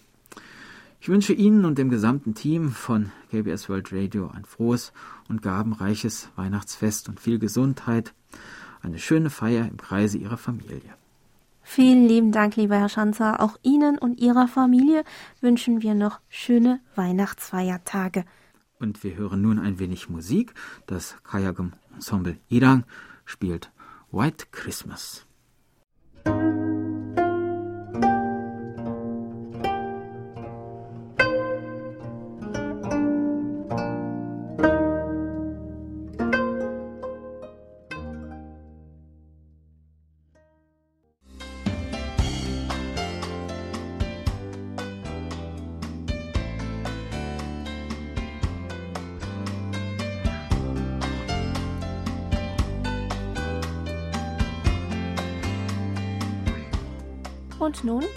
Ich 1.01 1.09
wünsche 1.09 1.33
Ihnen 1.33 1.65
und 1.65 1.77
dem 1.77 1.89
gesamten 1.89 2.33
Team 2.33 2.69
von 2.71 3.11
KBS 3.31 3.67
World 3.67 3.91
Radio 3.91 4.31
ein 4.33 4.45
frohes 4.45 4.93
und 5.27 5.41
gabenreiches 5.41 6.29
Weihnachtsfest 6.37 7.09
und 7.09 7.19
viel 7.19 7.39
Gesundheit, 7.39 8.13
eine 8.81 8.99
schöne 8.99 9.29
Feier 9.29 9.67
im 9.67 9.75
Kreise 9.75 10.17
Ihrer 10.17 10.37
Familie. 10.37 10.95
Vielen 11.69 12.07
lieben 12.07 12.31
Dank, 12.31 12.55
lieber 12.55 12.77
Herr 12.79 12.87
Schanzer. 12.87 13.41
Auch 13.41 13.57
Ihnen 13.61 13.99
und 13.99 14.19
Ihrer 14.19 14.47
Familie 14.47 15.03
wünschen 15.41 15.81
wir 15.81 15.95
noch 15.95 16.21
schöne 16.29 16.79
Weihnachtsfeiertage. 16.95 18.23
Und 18.79 19.03
wir 19.03 19.15
hören 19.15 19.41
nun 19.41 19.59
ein 19.59 19.77
wenig 19.77 20.09
Musik. 20.09 20.53
Das 20.87 21.17
Kayagum 21.23 21.73
Ensemble 21.93 22.39
Irang 22.47 22.85
spielt 23.25 23.69
White 24.11 24.45
Christmas. 24.51 25.26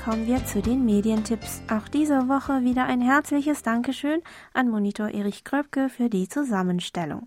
Kommen 0.05 0.27
wir 0.27 0.47
zu 0.47 0.63
den 0.63 0.87
Medientipps. 0.87 1.61
Auch 1.71 1.87
diese 1.87 2.27
Woche 2.27 2.63
wieder 2.63 2.85
ein 2.85 3.03
herzliches 3.03 3.63
Dankeschön 3.63 4.23
an 4.55 4.71
Monitor 4.71 5.09
Erich 5.09 5.45
Kröpke 5.45 5.91
für 5.91 6.09
die 6.09 6.27
Zusammenstellung. 6.27 7.27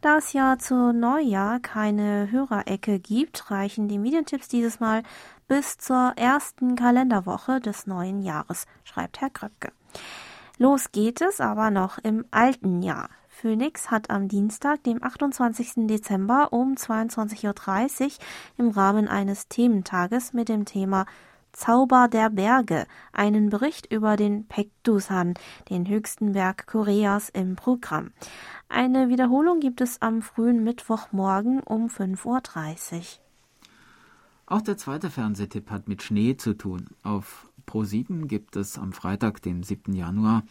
Da 0.00 0.16
es 0.16 0.32
ja 0.32 0.56
zu 0.58 0.92
Neujahr 0.94 1.60
keine 1.60 2.30
Hörerecke 2.30 2.98
gibt, 2.98 3.50
reichen 3.50 3.88
die 3.88 3.98
Medientipps 3.98 4.48
dieses 4.48 4.80
Mal 4.80 5.02
bis 5.48 5.76
zur 5.76 6.14
ersten 6.16 6.76
Kalenderwoche 6.76 7.60
des 7.60 7.86
neuen 7.86 8.22
Jahres, 8.22 8.64
schreibt 8.84 9.20
Herr 9.20 9.30
Kröpke. 9.30 9.72
Los 10.56 10.92
geht 10.92 11.20
es 11.20 11.42
aber 11.42 11.70
noch 11.70 11.98
im 11.98 12.24
alten 12.30 12.80
Jahr. 12.80 13.10
Phoenix 13.28 13.90
hat 13.90 14.08
am 14.08 14.28
Dienstag, 14.28 14.82
dem 14.84 15.02
28. 15.02 15.86
Dezember 15.86 16.54
um 16.54 16.74
22.30 16.74 18.04
Uhr 18.04 18.10
im 18.56 18.70
Rahmen 18.70 19.08
eines 19.08 19.48
Thementages 19.48 20.32
mit 20.32 20.48
dem 20.48 20.64
Thema 20.64 21.04
Zauber 21.52 22.08
der 22.08 22.30
Berge, 22.30 22.86
einen 23.12 23.50
Bericht 23.50 23.92
über 23.92 24.16
den 24.16 24.46
Paektusan, 24.46 25.34
den 25.70 25.88
höchsten 25.88 26.32
Berg 26.32 26.66
Koreas, 26.66 27.28
im 27.28 27.56
Programm. 27.56 28.12
Eine 28.68 29.08
Wiederholung 29.08 29.60
gibt 29.60 29.80
es 29.80 30.02
am 30.02 30.22
frühen 30.22 30.64
Mittwochmorgen 30.64 31.60
um 31.60 31.86
5.30 31.86 32.96
Uhr. 32.96 33.02
Auch 34.46 34.62
der 34.62 34.76
zweite 34.76 35.10
Fernsehtipp 35.10 35.70
hat 35.70 35.88
mit 35.88 36.02
Schnee 36.02 36.36
zu 36.36 36.54
tun. 36.54 36.86
Auf 37.02 37.50
Pro7 37.66 38.26
gibt 38.26 38.56
es 38.56 38.78
am 38.78 38.92
Freitag, 38.92 39.42
dem 39.42 39.62
7. 39.62 39.92
Januar 39.92 40.44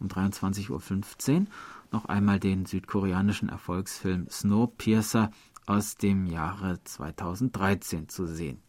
um 0.00 0.08
23.15 0.08 1.40
Uhr 1.40 1.46
noch 1.90 2.04
einmal 2.04 2.38
den 2.38 2.66
südkoreanischen 2.66 3.48
Erfolgsfilm 3.48 4.28
Snowpiercer 4.28 5.30
aus 5.66 5.96
dem 5.96 6.26
Jahre 6.26 6.82
2013 6.84 8.08
zu 8.08 8.26
sehen. 8.26 8.62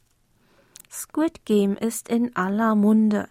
Squid 0.92 1.46
Game 1.46 1.76
ist 1.78 2.10
in 2.10 2.36
aller 2.36 2.76
Munde. 2.76 3.28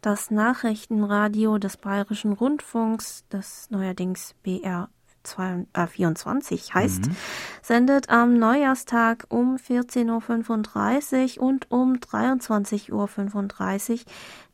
Das 0.00 0.30
Nachrichtenradio 0.30 1.58
des 1.58 1.76
Bayerischen 1.76 2.32
Rundfunks, 2.32 3.24
das 3.28 3.68
neuerdings 3.70 4.34
BR 4.42 4.88
2024 5.22 6.74
heißt, 6.74 7.06
mhm. 7.06 7.16
sendet 7.62 8.08
am 8.08 8.38
Neujahrstag 8.38 9.26
um 9.28 9.56
14.35 9.56 11.38
Uhr 11.38 11.46
und 11.46 11.70
um 11.70 11.94
23.35 11.94 12.90
Uhr 12.92 13.98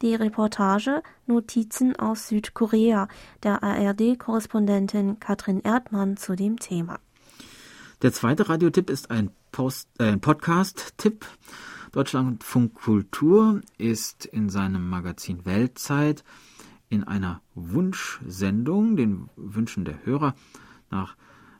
die 0.02 0.14
Reportage 0.14 1.02
Notizen 1.26 1.96
aus 1.96 2.28
Südkorea 2.28 3.08
der 3.42 3.62
ARD-Korrespondentin 3.62 5.20
Katrin 5.20 5.60
Erdmann 5.60 6.16
zu 6.16 6.34
dem 6.34 6.58
Thema. 6.58 6.98
Der 8.02 8.12
zweite 8.12 8.48
Radiotipp 8.48 8.90
ist 8.90 9.10
ein, 9.10 9.30
äh, 9.98 10.04
ein 10.04 10.20
Podcast-Tipp. 10.20 11.26
Deutschlandfunk 11.96 12.74
Kultur 12.74 13.62
ist 13.78 14.26
in 14.26 14.50
seinem 14.50 14.86
Magazin 14.86 15.46
Weltzeit 15.46 16.24
in 16.90 17.04
einer 17.04 17.40
Wunschsendung, 17.54 18.96
den 18.96 19.30
Wünschen 19.36 19.86
der 19.86 20.04
Hörer, 20.04 20.34
nach 20.90 21.16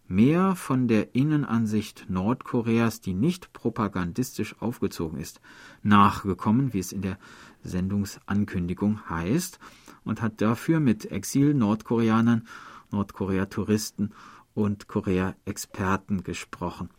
mehr 0.06 0.54
von 0.54 0.88
der 0.88 1.14
Innenansicht 1.14 2.10
Nordkoreas, 2.10 3.00
die 3.00 3.14
nicht 3.14 3.54
propagandistisch 3.54 4.60
aufgezogen 4.60 5.18
ist, 5.18 5.40
nachgekommen, 5.82 6.74
wie 6.74 6.80
es 6.80 6.92
in 6.92 7.00
der 7.00 7.18
Sendungsankündigung 7.62 9.08
heißt, 9.08 9.58
und 10.04 10.20
hat 10.20 10.42
dafür 10.42 10.80
mit 10.80 11.10
Exil-Nordkoreanern, 11.10 12.46
Nordkorea-Touristen 12.90 14.10
und 14.52 14.86
Korea-Experten 14.86 16.24
gesprochen. 16.24 16.90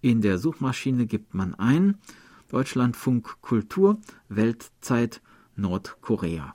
In 0.00 0.22
der 0.22 0.38
Suchmaschine 0.38 1.06
gibt 1.06 1.34
man 1.34 1.54
ein 1.54 1.98
Deutschlandfunk 2.48 3.42
Kultur 3.42 3.98
Weltzeit 4.30 5.20
Nordkorea. 5.56 6.54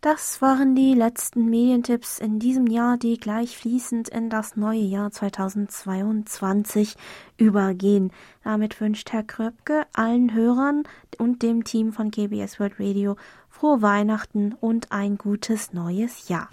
Das 0.00 0.40
waren 0.40 0.76
die 0.76 0.94
letzten 0.94 1.50
Medientipps 1.50 2.20
in 2.20 2.38
diesem 2.38 2.68
Jahr, 2.68 2.98
die 2.98 3.18
gleich 3.18 3.56
fließend 3.56 4.08
in 4.08 4.30
das 4.30 4.56
neue 4.56 4.80
Jahr 4.80 5.10
2022 5.10 6.96
übergehen. 7.36 8.12
Damit 8.44 8.80
wünscht 8.80 9.12
Herr 9.12 9.24
Kröpke 9.24 9.86
allen 9.92 10.34
Hörern 10.34 10.84
und 11.18 11.42
dem 11.42 11.64
Team 11.64 11.92
von 11.92 12.12
KBS 12.12 12.60
World 12.60 12.78
Radio 12.78 13.16
frohe 13.48 13.82
Weihnachten 13.82 14.54
und 14.54 14.92
ein 14.92 15.18
gutes 15.18 15.72
neues 15.72 16.28
Jahr. 16.28 16.48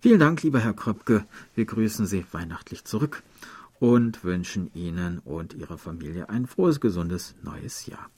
Vielen 0.00 0.20
Dank, 0.20 0.42
lieber 0.42 0.60
Herr 0.60 0.74
Kröpke. 0.74 1.26
Wir 1.54 1.64
grüßen 1.64 2.06
Sie 2.06 2.24
weihnachtlich 2.32 2.84
zurück 2.84 3.22
und 3.78 4.24
wünschen 4.24 4.70
Ihnen 4.74 5.18
und 5.18 5.54
Ihrer 5.54 5.78
Familie 5.78 6.28
ein 6.28 6.46
frohes, 6.46 6.80
gesundes 6.80 7.34
neues 7.42 7.86
Jahr. 7.86 8.10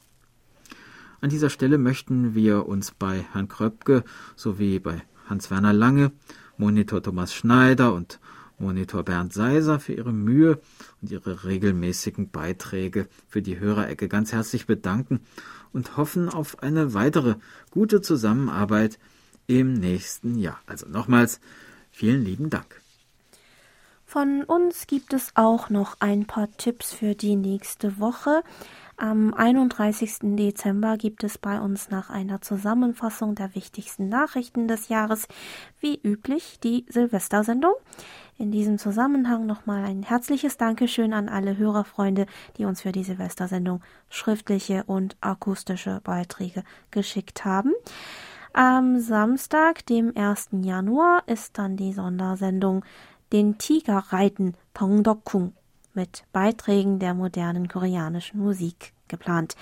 An 1.20 1.30
dieser 1.30 1.50
Stelle 1.50 1.78
möchten 1.78 2.34
wir 2.34 2.66
uns 2.66 2.90
bei 2.90 3.24
Herrn 3.32 3.48
Kröpke 3.48 4.04
sowie 4.36 4.78
bei 4.78 5.02
Hans-Werner 5.28 5.72
Lange, 5.72 6.12
Monitor 6.56 7.02
Thomas 7.02 7.34
Schneider 7.34 7.94
und 7.94 8.20
Monitor 8.58 9.02
Bernd 9.02 9.32
Seiser 9.32 9.80
für 9.80 9.92
ihre 9.92 10.12
Mühe 10.12 10.60
und 11.02 11.10
ihre 11.10 11.44
regelmäßigen 11.44 12.30
Beiträge 12.30 13.08
für 13.28 13.42
die 13.42 13.58
Hörerecke 13.58 14.08
ganz 14.08 14.32
herzlich 14.32 14.66
bedanken 14.66 15.20
und 15.72 15.96
hoffen 15.96 16.28
auf 16.28 16.62
eine 16.62 16.94
weitere 16.94 17.36
gute 17.70 18.00
Zusammenarbeit 18.00 18.98
im 19.46 19.74
nächsten 19.74 20.38
Jahr. 20.38 20.60
Also 20.66 20.88
nochmals 20.88 21.40
vielen 21.90 22.24
lieben 22.24 22.50
Dank. 22.50 22.85
Von 24.16 24.44
uns 24.44 24.86
gibt 24.86 25.12
es 25.12 25.32
auch 25.34 25.68
noch 25.68 25.96
ein 26.00 26.24
paar 26.24 26.50
Tipps 26.56 26.94
für 26.94 27.14
die 27.14 27.36
nächste 27.36 28.00
Woche. 28.00 28.42
Am 28.96 29.34
31. 29.34 30.36
Dezember 30.38 30.96
gibt 30.96 31.22
es 31.22 31.36
bei 31.36 31.60
uns 31.60 31.90
nach 31.90 32.08
einer 32.08 32.40
Zusammenfassung 32.40 33.34
der 33.34 33.54
wichtigsten 33.54 34.08
Nachrichten 34.08 34.68
des 34.68 34.88
Jahres 34.88 35.28
wie 35.80 36.00
üblich 36.02 36.58
die 36.60 36.86
Silvestersendung. 36.88 37.74
In 38.38 38.50
diesem 38.50 38.78
Zusammenhang 38.78 39.44
nochmal 39.44 39.84
ein 39.84 40.02
herzliches 40.02 40.56
Dankeschön 40.56 41.12
an 41.12 41.28
alle 41.28 41.58
Hörerfreunde, 41.58 42.24
die 42.56 42.64
uns 42.64 42.80
für 42.80 42.92
die 42.92 43.04
Silvestersendung 43.04 43.82
schriftliche 44.08 44.84
und 44.86 45.18
akustische 45.20 46.00
Beiträge 46.02 46.64
geschickt 46.90 47.44
haben. 47.44 47.74
Am 48.54 48.98
Samstag, 48.98 49.84
dem 49.84 50.16
1. 50.16 50.48
Januar, 50.62 51.22
ist 51.26 51.58
dann 51.58 51.76
die 51.76 51.92
Sondersendung 51.92 52.82
Den 53.32 53.58
Tiger 53.58 54.04
reiten 54.10 54.54
Tongdokung 54.74 55.52
mit 55.94 56.24
Beiträgen 56.32 56.98
der 56.98 57.14
modernen 57.14 57.68
koreanischen 57.68 58.38
Musik 58.38 58.92
geplant. 59.08 59.56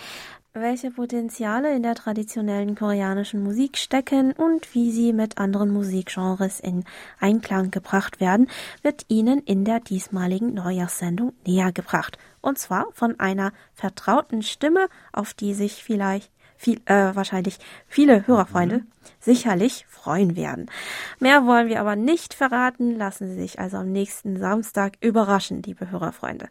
Welche 0.57 0.92
Potenziale 0.92 1.74
in 1.74 1.83
der 1.83 1.96
traditionellen 1.96 2.77
koreanischen 2.77 3.42
Musik 3.42 3.77
stecken 3.77 4.31
und 4.33 4.72
wie 4.72 4.92
sie 4.92 5.12
mit 5.12 5.38
anderen 5.38 5.72
Musikgenres 5.72 6.61
in 6.61 6.85
Einklang 7.18 7.72
gebracht 7.72 8.20
werden, 8.20 8.48
wird 8.83 9.05
Ihnen 9.09 9.40
in 9.40 9.64
der 9.64 9.81
diesmaligen 9.81 10.55
Neujahrssendung 10.55 11.33
näher 11.44 11.72
gebracht. 11.72 12.18
Und 12.40 12.59
zwar 12.59 12.87
von 12.92 13.18
einer 13.18 13.53
vertrauten 13.72 14.42
Stimme, 14.42 14.87
auf 15.12 15.35
die 15.35 15.55
sich 15.55 15.83
vielleicht 15.83 16.31
viel, 16.64 16.81
äh, 16.87 17.14
wahrscheinlich 17.14 17.59
viele 17.87 18.27
Hörerfreunde 18.27 18.79
mhm. 18.79 18.87
sicherlich 19.20 19.85
freuen 19.88 20.35
werden. 20.35 20.70
Mehr 21.20 21.44
wollen 21.44 21.68
wir 21.68 21.81
aber 21.81 21.94
nicht 21.94 22.33
verraten. 22.33 22.96
Lassen 22.96 23.29
Sie 23.29 23.37
sich 23.37 23.61
also 23.61 23.77
am 23.79 23.92
nächsten 23.92 24.38
Samstag 24.38 24.94
überraschen, 25.00 25.62
liebe 25.62 25.90
Hörerfreunde. 25.90 26.48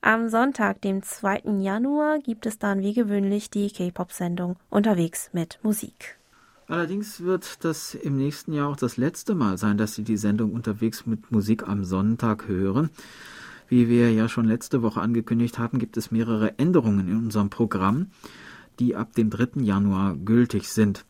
Am 0.00 0.28
Sonntag, 0.28 0.82
dem 0.82 1.02
2. 1.02 1.42
Januar, 1.60 2.18
gibt 2.18 2.46
es 2.46 2.58
dann 2.58 2.80
wie 2.80 2.92
gewöhnlich 2.92 3.50
die 3.50 3.70
K-Pop-Sendung 3.70 4.56
unterwegs 4.68 5.30
mit 5.32 5.58
Musik. 5.62 6.18
Allerdings 6.68 7.20
wird 7.20 7.64
das 7.64 7.94
im 7.94 8.16
nächsten 8.16 8.52
Jahr 8.52 8.68
auch 8.68 8.76
das 8.76 8.96
letzte 8.96 9.36
Mal 9.36 9.56
sein, 9.56 9.78
dass 9.78 9.94
Sie 9.94 10.02
die 10.02 10.16
Sendung 10.16 10.52
unterwegs 10.52 11.06
mit 11.06 11.30
Musik 11.30 11.68
am 11.68 11.84
Sonntag 11.84 12.48
hören. 12.48 12.90
Wie 13.68 13.88
wir 13.88 14.12
ja 14.12 14.28
schon 14.28 14.44
letzte 14.44 14.82
Woche 14.82 15.00
angekündigt 15.00 15.58
haben, 15.58 15.78
gibt 15.78 15.96
es 15.96 16.10
mehrere 16.10 16.58
Änderungen 16.58 17.08
in 17.08 17.16
unserem 17.16 17.50
Programm 17.50 18.08
die 18.78 18.96
ab 18.96 19.14
dem 19.14 19.30
3. 19.30 19.62
Januar 19.62 20.16
gültig 20.16 20.68
sind. 20.68 21.04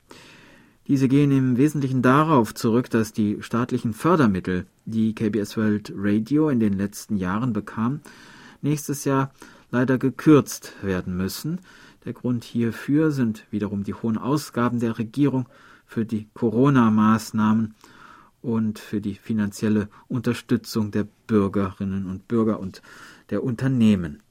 Diese 0.88 1.08
gehen 1.08 1.32
im 1.32 1.56
Wesentlichen 1.56 2.00
darauf 2.00 2.54
zurück, 2.54 2.90
dass 2.90 3.12
die 3.12 3.38
staatlichen 3.40 3.92
Fördermittel, 3.92 4.66
die 4.84 5.14
KBS 5.14 5.56
World 5.56 5.92
Radio 5.96 6.48
in 6.48 6.60
den 6.60 6.74
letzten 6.74 7.16
Jahren 7.16 7.52
bekam, 7.52 8.00
nächstes 8.62 9.04
Jahr 9.04 9.32
leider 9.70 9.98
gekürzt 9.98 10.74
werden 10.82 11.16
müssen. 11.16 11.60
Der 12.04 12.12
Grund 12.12 12.44
hierfür 12.44 13.10
sind 13.10 13.44
wiederum 13.50 13.82
die 13.82 13.94
hohen 13.94 14.16
Ausgaben 14.16 14.78
der 14.78 14.96
Regierung 14.98 15.48
für 15.86 16.04
die 16.04 16.28
Corona-Maßnahmen 16.34 17.74
und 18.42 18.78
für 18.78 19.00
die 19.00 19.14
finanzielle 19.14 19.88
Unterstützung 20.06 20.92
der 20.92 21.08
Bürgerinnen 21.26 22.06
und 22.06 22.28
Bürger 22.28 22.60
und 22.60 22.80
der 23.30 23.42
Unternehmen. 23.42 24.22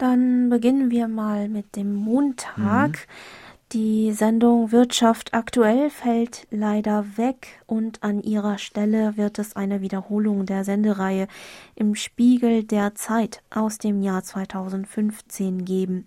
Dann 0.00 0.48
beginnen 0.48 0.90
wir 0.90 1.08
mal 1.08 1.50
mit 1.50 1.76
dem 1.76 1.94
Montag. 1.94 2.90
Mhm. 2.90 3.72
Die 3.72 4.12
Sendung 4.12 4.72
Wirtschaft 4.72 5.34
aktuell 5.34 5.90
fällt 5.90 6.46
leider 6.50 7.18
weg 7.18 7.60
und 7.66 8.02
an 8.02 8.22
ihrer 8.22 8.56
Stelle 8.56 9.18
wird 9.18 9.38
es 9.38 9.56
eine 9.56 9.82
Wiederholung 9.82 10.46
der 10.46 10.64
Sendereihe 10.64 11.28
im 11.74 11.94
Spiegel 11.94 12.64
der 12.64 12.94
Zeit 12.94 13.42
aus 13.50 13.76
dem 13.76 14.00
Jahr 14.00 14.24
2015 14.24 15.66
geben. 15.66 16.06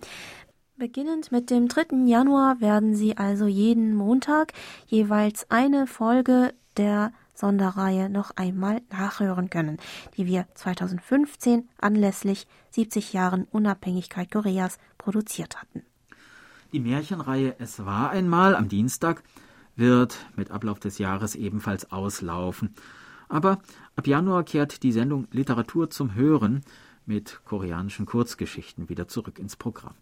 Beginnend 0.75 1.31
mit 1.31 1.51
dem 1.51 1.67
3. 1.67 2.07
Januar 2.07 2.61
werden 2.61 2.95
Sie 2.95 3.15
also 3.15 3.45
jeden 3.45 3.93
Montag 3.93 4.53
jeweils 4.87 5.45
eine 5.51 5.85
Folge 5.85 6.51
der 6.77 7.11
Sonderreihe 7.33 8.09
noch 8.09 8.31
einmal 8.35 8.81
nachhören 8.91 9.49
können, 9.49 9.77
die 10.17 10.25
wir 10.25 10.45
2015 10.53 11.67
anlässlich 11.79 12.47
70 12.71 13.13
Jahren 13.13 13.45
Unabhängigkeit 13.51 14.31
Koreas 14.31 14.77
produziert 14.97 15.61
hatten. 15.61 15.83
Die 16.71 16.79
Märchenreihe 16.79 17.55
Es 17.59 17.85
war 17.85 18.09
einmal 18.09 18.55
am 18.55 18.67
Dienstag 18.67 19.23
wird 19.75 20.17
mit 20.35 20.51
Ablauf 20.51 20.79
des 20.79 20.97
Jahres 20.97 21.35
ebenfalls 21.35 21.91
auslaufen. 21.91 22.73
Aber 23.29 23.59
ab 23.95 24.07
Januar 24.07 24.43
kehrt 24.43 24.83
die 24.83 24.91
Sendung 24.91 25.27
Literatur 25.31 25.89
zum 25.89 26.13
Hören 26.15 26.61
mit 27.05 27.41
koreanischen 27.45 28.05
Kurzgeschichten 28.05 28.89
wieder 28.89 29.07
zurück 29.07 29.39
ins 29.39 29.55
Programm. 29.55 29.95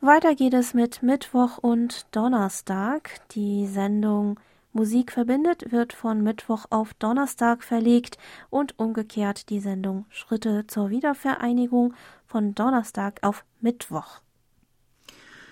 Weiter 0.00 0.34
geht 0.34 0.54
es 0.54 0.74
mit 0.74 1.02
Mittwoch 1.02 1.58
und 1.58 2.06
Donnerstag. 2.10 3.20
Die 3.30 3.68
Sendung 3.68 4.40
Musik 4.74 5.12
verbindet 5.12 5.70
wird 5.70 5.92
von 5.92 6.22
Mittwoch 6.22 6.64
auf 6.70 6.94
Donnerstag 6.94 7.62
verlegt 7.62 8.16
und 8.48 8.78
umgekehrt 8.78 9.50
die 9.50 9.60
Sendung 9.60 10.06
Schritte 10.08 10.66
zur 10.66 10.88
Wiedervereinigung 10.88 11.92
von 12.26 12.54
Donnerstag 12.54 13.18
auf 13.22 13.44
Mittwoch. 13.60 14.20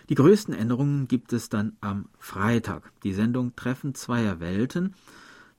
Die 0.09 0.15
größten 0.15 0.55
Änderungen 0.55 1.07
gibt 1.07 1.35
es 1.35 1.51
dann 1.51 1.77
am 1.83 2.09
Freitag. 2.19 2.93
Die 3.03 3.13
Sendung 3.13 3.55
Treffen 3.57 3.95
zweier 3.95 4.41
Welten 4.41 4.95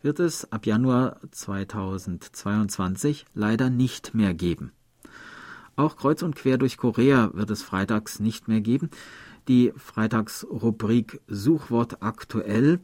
wird 0.02 0.20
es 0.20 0.52
ab 0.52 0.66
Januar 0.66 1.20
2022 1.30 3.26
leider 3.36 3.70
nicht 3.70 4.16
mehr 4.16 4.34
geben. 4.34 4.72
Auch 5.76 5.98
kreuz 5.98 6.24
und 6.24 6.36
quer 6.36 6.58
durch 6.58 6.78
Korea 6.78 7.30
wird 7.34 7.52
es 7.52 7.62
freitags 7.62 8.20
nicht 8.20 8.48
mehr 8.48 8.62
geben. 8.62 8.90
Die 9.48 9.72
Freitagsrubrik 9.78 11.22
Suchwort 11.28 12.02
aktuell 12.02 12.80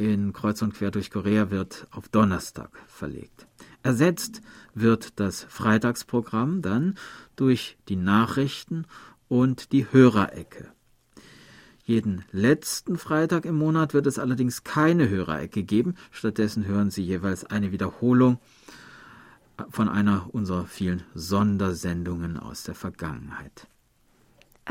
in 0.00 0.32
Kreuz 0.32 0.62
und 0.62 0.74
Quer 0.74 0.90
durch 0.90 1.10
Korea 1.10 1.50
wird 1.50 1.86
auf 1.90 2.08
Donnerstag 2.08 2.70
verlegt. 2.86 3.46
Ersetzt 3.82 4.40
wird 4.74 5.20
das 5.20 5.42
Freitagsprogramm 5.44 6.62
dann 6.62 6.96
durch 7.36 7.76
die 7.88 7.96
Nachrichten 7.96 8.86
und 9.28 9.72
die 9.72 9.86
Hörerecke. 9.92 10.68
Jeden 11.84 12.24
letzten 12.30 12.98
Freitag 12.98 13.44
im 13.44 13.56
Monat 13.56 13.94
wird 13.94 14.06
es 14.06 14.18
allerdings 14.18 14.64
keine 14.64 15.08
Hörerecke 15.08 15.64
geben. 15.64 15.96
Stattdessen 16.10 16.64
hören 16.64 16.90
Sie 16.90 17.02
jeweils 17.02 17.44
eine 17.44 17.72
Wiederholung 17.72 18.38
von 19.68 19.88
einer 19.88 20.32
unserer 20.32 20.66
vielen 20.66 21.02
Sondersendungen 21.14 22.38
aus 22.38 22.62
der 22.62 22.74
Vergangenheit. 22.74 23.66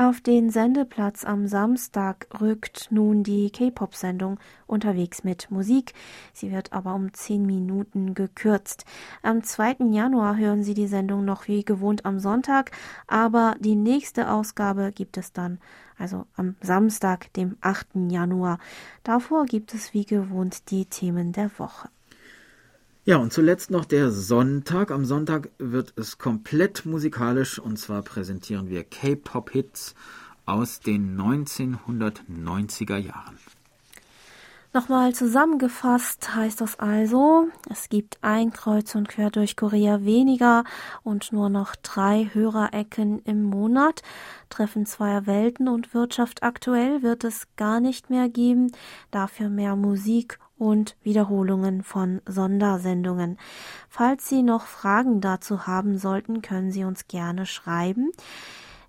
Auf 0.00 0.22
den 0.22 0.48
Sendeplatz 0.48 1.26
am 1.26 1.46
Samstag 1.46 2.26
rückt 2.40 2.88
nun 2.90 3.22
die 3.22 3.50
K-Pop-Sendung 3.50 4.40
unterwegs 4.66 5.24
mit 5.24 5.50
Musik. 5.50 5.92
Sie 6.32 6.50
wird 6.50 6.72
aber 6.72 6.94
um 6.94 7.12
zehn 7.12 7.44
Minuten 7.44 8.14
gekürzt. 8.14 8.86
Am 9.22 9.42
2. 9.42 9.90
Januar 9.90 10.38
hören 10.38 10.62
Sie 10.62 10.72
die 10.72 10.86
Sendung 10.86 11.26
noch 11.26 11.48
wie 11.48 11.66
gewohnt 11.66 12.06
am 12.06 12.18
Sonntag, 12.18 12.70
aber 13.08 13.56
die 13.60 13.76
nächste 13.76 14.30
Ausgabe 14.30 14.90
gibt 14.90 15.18
es 15.18 15.34
dann, 15.34 15.58
also 15.98 16.24
am 16.34 16.56
Samstag, 16.62 17.30
dem 17.34 17.58
8. 17.60 17.88
Januar. 18.08 18.58
Davor 19.04 19.44
gibt 19.44 19.74
es 19.74 19.92
wie 19.92 20.06
gewohnt 20.06 20.70
die 20.70 20.86
Themen 20.86 21.32
der 21.32 21.50
Woche. 21.58 21.90
Ja, 23.04 23.16
und 23.16 23.32
zuletzt 23.32 23.70
noch 23.70 23.86
der 23.86 24.10
Sonntag. 24.10 24.90
Am 24.90 25.06
Sonntag 25.06 25.48
wird 25.58 25.94
es 25.96 26.18
komplett 26.18 26.84
musikalisch 26.84 27.58
und 27.58 27.78
zwar 27.78 28.02
präsentieren 28.02 28.68
wir 28.68 28.84
K-Pop-Hits 28.84 29.94
aus 30.44 30.80
den 30.80 31.18
1990er 31.18 32.98
Jahren. 32.98 33.38
Nochmal 34.72 35.14
zusammengefasst 35.14 36.36
heißt 36.36 36.60
das 36.60 36.78
also, 36.78 37.48
es 37.68 37.88
gibt 37.88 38.18
ein 38.20 38.52
Kreuz 38.52 38.94
und 38.94 39.08
Quer 39.08 39.30
durch 39.30 39.56
Korea 39.56 40.04
weniger 40.04 40.62
und 41.02 41.32
nur 41.32 41.48
noch 41.48 41.74
drei 41.76 42.30
Hörerecken 42.32 43.20
im 43.24 43.42
Monat. 43.42 44.02
Treffen 44.48 44.84
zweier 44.84 45.26
Welten 45.26 45.68
und 45.68 45.94
Wirtschaft 45.94 46.42
aktuell 46.42 47.02
wird 47.02 47.24
es 47.24 47.48
gar 47.56 47.80
nicht 47.80 48.10
mehr 48.10 48.28
geben, 48.28 48.70
dafür 49.10 49.48
mehr 49.48 49.74
Musik 49.74 50.38
und 50.60 50.94
Wiederholungen 51.02 51.82
von 51.82 52.20
Sondersendungen. 52.26 53.38
Falls 53.88 54.28
Sie 54.28 54.42
noch 54.42 54.66
Fragen 54.66 55.20
dazu 55.20 55.66
haben 55.66 55.96
sollten, 55.96 56.42
können 56.42 56.70
Sie 56.70 56.84
uns 56.84 57.08
gerne 57.08 57.46
schreiben. 57.46 58.12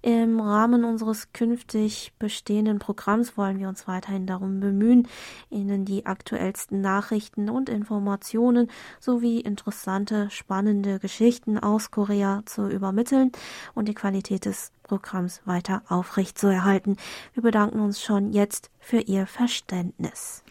Im 0.04 0.40
Rahmen 0.40 0.84
unseres 0.84 1.32
künftig 1.32 2.12
bestehenden 2.18 2.80
Programms 2.80 3.38
wollen 3.38 3.60
wir 3.60 3.70
uns 3.70 3.88
weiterhin 3.88 4.26
darum 4.26 4.60
bemühen, 4.60 5.08
Ihnen 5.52 5.86
die 5.86 6.08
aktuellsten 6.08 6.82
Nachrichten 6.82 7.52
und 7.52 7.70
Informationen 7.70 8.70
sowie 9.00 9.40
interessante, 9.40 10.32
spannende 10.32 10.98
Geschichten 10.98 11.60
aus 11.60 11.92
Korea 11.92 12.42
zu 12.48 12.68
übermitteln 12.68 13.32
und 13.76 13.88
die 13.88 13.94
Qualität 13.94 14.46
des 14.46 14.72
Programms 14.82 15.42
weiter 15.46 15.84
aufrechtzuerhalten. 15.88 16.98
Wir 17.34 17.44
bedanken 17.44 17.80
uns 17.80 18.02
schon 18.02 18.34
jetzt 18.34 18.72
für 18.80 19.02
Ihr 19.02 19.28
Verständnis. 19.28 20.44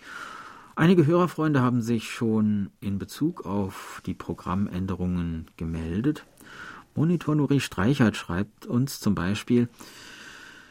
Einige 0.81 1.05
Hörerfreunde 1.05 1.61
haben 1.61 1.83
sich 1.83 2.11
schon 2.11 2.71
in 2.81 2.99
Bezug 2.99 3.45
auf 3.45 4.01
die 4.07 4.15
Programmänderungen 4.15 5.51
gemeldet. 5.59 6.25
Monitor 6.95 7.35
Nuri 7.35 7.61
Streichert 7.61 8.17
schreibt 8.17 8.65
uns 8.65 8.99
zum 8.99 9.15
Beispiel, 9.15 9.69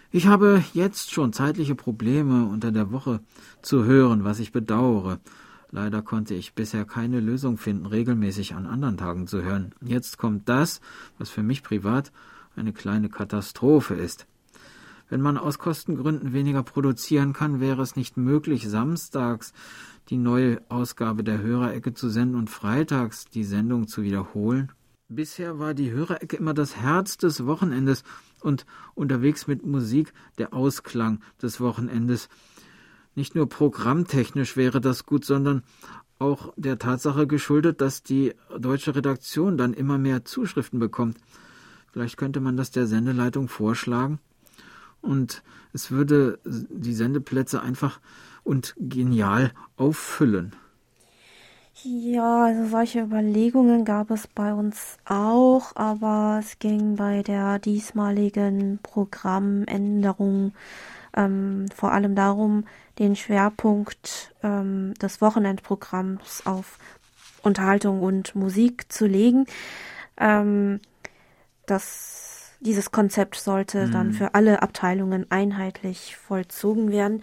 ich 0.10 0.26
habe 0.26 0.64
jetzt 0.74 1.12
schon 1.12 1.32
zeitliche 1.32 1.76
Probleme 1.76 2.48
unter 2.48 2.72
der 2.72 2.92
Woche 2.92 3.20
zu 3.62 3.86
hören, 3.86 4.24
was 4.24 4.40
ich 4.40 4.52
bedauere. 4.52 5.20
Leider 5.70 6.02
konnte 6.02 6.34
ich 6.34 6.56
bisher 6.56 6.86
keine 6.86 7.20
Lösung 7.20 7.60
finden, 7.60 7.86
regelmäßig 7.86 8.56
an 8.56 8.66
anderen 8.66 8.98
Tagen 8.98 9.28
zu 9.28 9.44
hören. 9.44 9.76
Jetzt 9.80 10.18
kommt 10.18 10.50
das, 10.50 10.82
was 11.20 11.30
für 11.30 11.44
mich 11.44 11.62
privat 11.62 12.12
eine 12.56 12.74
kleine 12.74 13.10
Katastrophe 13.10 13.94
ist. 13.94 14.26
Wenn 15.10 15.22
man 15.22 15.40
aus 15.40 15.58
Kostengründen 15.58 16.34
weniger 16.34 16.62
produzieren 16.62 17.34
kann, 17.34 17.60
wäre 17.60 17.82
es 17.82 17.96
nicht 17.96 18.16
möglich, 18.16 18.70
samstags 18.70 19.54
die 20.10 20.18
neue 20.18 20.62
Ausgabe 20.70 21.24
der 21.24 21.42
Hörerecke 21.42 21.94
zu 21.94 22.10
senden 22.10 22.36
und 22.36 22.50
freitags 22.50 23.26
die 23.26 23.44
Sendung 23.44 23.88
zu 23.88 24.04
wiederholen? 24.04 24.72
Bisher 25.08 25.58
war 25.58 25.74
die 25.74 25.90
Hörerecke 25.92 26.38
immer 26.38 26.54
das 26.54 26.76
Herz 26.76 27.18
des 27.18 27.48
Wochenendes 27.48 28.04
und 28.42 28.68
unterwegs 28.94 29.48
mit 29.48 29.66
Musik 29.66 30.14
der 30.38 30.54
Ausklang 30.54 31.22
des 31.42 31.60
Wochenendes. 31.60 32.30
Nicht 33.16 33.34
nur 33.34 33.50
programmtechnisch 33.50 34.56
wäre 34.56 34.80
das 34.80 35.08
gut, 35.08 35.26
sondern 35.26 35.64
auch 36.20 36.54
der 36.56 36.78
Tatsache 36.78 37.26
geschuldet, 37.26 37.82
dass 37.82 38.04
die 38.04 38.36
deutsche 38.60 38.96
Redaktion 38.96 39.58
dann 39.58 39.74
immer 39.74 39.98
mehr 39.98 40.26
Zuschriften 40.26 40.78
bekommt. 40.78 41.18
Vielleicht 41.92 42.18
könnte 42.18 42.40
man 42.40 42.56
das 42.56 42.70
der 42.70 42.86
Sendeleitung 42.86 43.48
vorschlagen 43.48 44.20
und 45.02 45.44
es 45.74 45.92
würde 45.92 46.40
die 46.44 46.94
Sendeplätze 46.94 47.62
einfach 47.62 48.00
und 48.44 48.76
genial 48.78 49.52
auffüllen. 49.78 50.56
Ja, 51.84 52.46
also 52.46 52.66
solche 52.66 53.02
Überlegungen 53.02 53.86
gab 53.86 54.12
es 54.12 54.28
bei 54.28 54.54
uns 54.54 54.98
auch, 55.06 55.74
aber 55.76 56.40
es 56.42 56.60
ging 56.60 56.98
bei 56.98 57.24
der 57.24 57.60
diesmaligen 57.60 58.80
Programmänderung 58.84 60.54
ähm, 61.16 61.68
vor 61.74 61.94
allem 61.94 62.16
darum, 62.16 62.66
den 62.98 63.16
Schwerpunkt 63.16 64.36
ähm, 64.44 64.94
des 64.96 65.22
Wochenendprogramms 65.22 66.46
auf 66.46 66.78
Unterhaltung 67.44 68.02
und 68.02 68.36
Musik 68.36 68.92
zu 68.92 69.06
legen. 69.06 69.46
Ähm, 70.18 70.82
das, 71.66 72.39
dieses 72.60 72.92
Konzept 72.92 73.36
sollte 73.36 73.88
mhm. 73.88 73.92
dann 73.92 74.14
für 74.14 74.34
alle 74.36 74.62
Abteilungen 74.62 75.30
einheitlich 75.30 76.16
vollzogen 76.18 76.92
werden. 76.92 77.22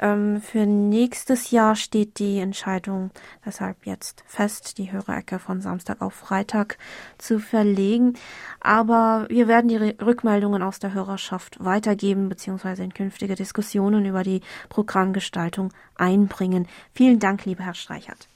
Ähm, 0.00 0.40
für 0.40 0.64
nächstes 0.64 1.50
Jahr 1.50 1.74
steht 1.74 2.18
die 2.20 2.38
Entscheidung 2.38 3.10
deshalb 3.44 3.84
jetzt 3.84 4.22
fest, 4.26 4.78
die 4.78 4.92
Hörerecke 4.92 5.38
von 5.38 5.60
Samstag 5.60 6.00
auf 6.00 6.14
Freitag 6.14 6.78
zu 7.18 7.40
verlegen. 7.40 8.14
Aber 8.60 9.26
wir 9.28 9.48
werden 9.48 9.68
die 9.68 9.76
Rückmeldungen 9.76 10.62
aus 10.62 10.78
der 10.78 10.94
Hörerschaft 10.94 11.62
weitergeben 11.64 12.28
bzw. 12.28 12.84
in 12.84 12.94
künftige 12.94 13.34
Diskussionen 13.34 14.06
über 14.06 14.22
die 14.22 14.42
Programmgestaltung 14.68 15.72
einbringen. 15.96 16.68
Vielen 16.92 17.18
Dank, 17.18 17.44
lieber 17.44 17.64
Herr 17.64 17.74
Streichert. 17.74 18.28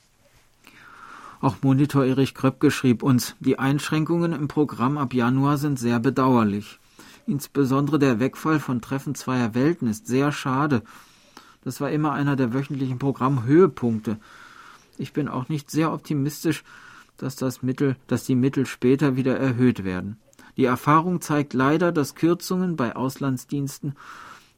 Auch 1.42 1.56
Monitor 1.60 2.06
Erich 2.06 2.34
Kröpke 2.34 2.70
schrieb 2.70 3.02
uns, 3.02 3.36
die 3.40 3.58
Einschränkungen 3.58 4.32
im 4.32 4.48
Programm 4.48 4.96
ab 4.96 5.12
Januar 5.12 5.58
sind 5.58 5.78
sehr 5.78 6.00
bedauerlich. 6.00 6.78
Insbesondere 7.26 7.98
der 7.98 8.18
Wegfall 8.18 8.60
von 8.60 8.80
Treffen 8.80 9.14
zweier 9.14 9.54
Welten 9.54 9.88
ist 9.88 10.06
sehr 10.06 10.32
schade 10.32 10.82
das 11.64 11.80
war 11.80 11.90
immer 11.90 12.12
einer 12.12 12.36
der 12.36 12.52
wöchentlichen 12.52 12.98
Programmhöhepunkte. 12.98 14.18
Ich 14.98 15.12
bin 15.12 15.28
auch 15.28 15.48
nicht 15.48 15.70
sehr 15.70 15.92
optimistisch, 15.92 16.64
dass 17.16 17.36
das 17.36 17.62
Mittel, 17.62 17.96
dass 18.08 18.24
die 18.24 18.34
Mittel 18.34 18.66
später 18.66 19.16
wieder 19.16 19.38
erhöht 19.38 19.84
werden. 19.84 20.18
Die 20.56 20.64
Erfahrung 20.64 21.20
zeigt 21.20 21.54
leider, 21.54 21.92
dass 21.92 22.14
Kürzungen 22.14 22.76
bei 22.76 22.94
Auslandsdiensten 22.96 23.94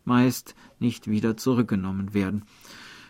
meist 0.05 0.55
nicht 0.79 1.09
wieder 1.09 1.37
zurückgenommen 1.37 2.15
werden. 2.15 2.45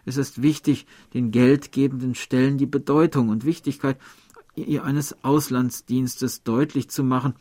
Es 0.04 0.16
ist 0.16 0.42
wichtig, 0.42 0.86
den 1.14 1.30
geldgebenden 1.30 2.14
Stellen 2.14 2.58
die 2.58 2.66
Bedeutung 2.66 3.28
und 3.28 3.44
Wichtigkeit 3.44 3.98
eines 4.56 5.24
Auslandsdienstes 5.24 6.42
deutlich 6.42 6.88
zu 6.88 7.02
machen, 7.02 7.34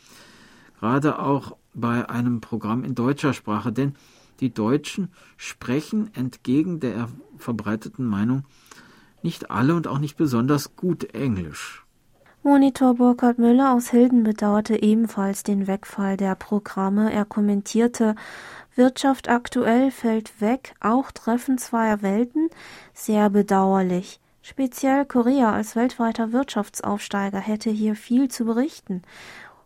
gerade 0.79 1.19
auch 1.19 1.57
bei 1.73 2.09
einem 2.09 2.41
Programm 2.41 2.83
in 2.83 2.95
deutscher 2.95 3.33
Sprache, 3.33 3.71
denn 3.71 3.95
die 4.39 4.53
Deutschen 4.53 5.09
sprechen 5.37 6.13
entgegen 6.13 6.79
der 6.79 7.09
verbreiteten 7.37 8.05
Meinung 8.05 8.45
nicht 9.21 9.51
alle 9.51 9.75
und 9.75 9.87
auch 9.87 9.99
nicht 9.99 10.17
besonders 10.17 10.75
gut 10.75 11.03
Englisch. 11.13 11.82
Monitor 12.45 12.95
Burkhard 12.95 13.37
Müller 13.37 13.73
aus 13.73 13.89
Hilden 13.89 14.23
bedauerte 14.23 14.83
ebenfalls 14.83 15.43
den 15.43 15.65
Wegfall 15.65 16.17
der 16.17 16.35
Programme. 16.35 17.09
Er 17.09 17.23
kommentierte, 17.23 18.15
Wirtschaft 18.75 19.29
aktuell 19.29 19.91
fällt 19.91 20.41
weg, 20.41 20.75
auch 20.81 21.11
Treffen 21.11 21.57
zweier 21.57 22.01
Welten, 22.01 22.49
sehr 22.93 23.29
bedauerlich. 23.29 24.19
Speziell 24.41 25.05
Korea 25.05 25.53
als 25.53 25.77
weltweiter 25.77 26.33
Wirtschaftsaufsteiger 26.33 27.39
hätte 27.39 27.69
hier 27.69 27.95
viel 27.95 28.27
zu 28.27 28.43
berichten. 28.43 29.03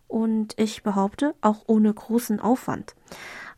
Und 0.08 0.54
ich 0.60 0.84
behaupte, 0.84 1.34
auch 1.42 1.64
ohne 1.66 1.92
großen 1.92 2.40
Aufwand. 2.40 2.94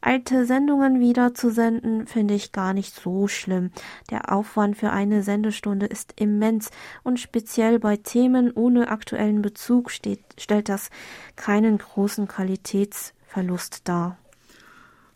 Alte 0.02 0.46
Sendungen 0.46 1.02
wieder 1.02 1.34
zu 1.34 1.52
senden, 1.52 2.08
finde 2.08 2.34
ich 2.34 2.54
gar 2.54 2.74
nicht 2.74 2.96
so 2.96 3.28
schlimm. 3.28 3.72
Der 4.10 4.32
Aufwand 4.32 4.78
für 4.78 4.92
eine 4.92 5.24
Sendestunde 5.24 5.88
ist 5.88 6.14
immens 6.16 6.70
und 7.04 7.20
speziell 7.20 7.80
bei 7.80 7.98
Themen 7.98 8.52
ohne 8.52 8.90
aktuellen 8.90 9.42
Bezug 9.42 9.92
steht, 9.92 10.22
stellt 10.38 10.70
das 10.70 10.90
keinen 11.36 11.78
großen 11.78 12.28
Qualitätsverlust 12.28 13.88
dar. 13.90 14.18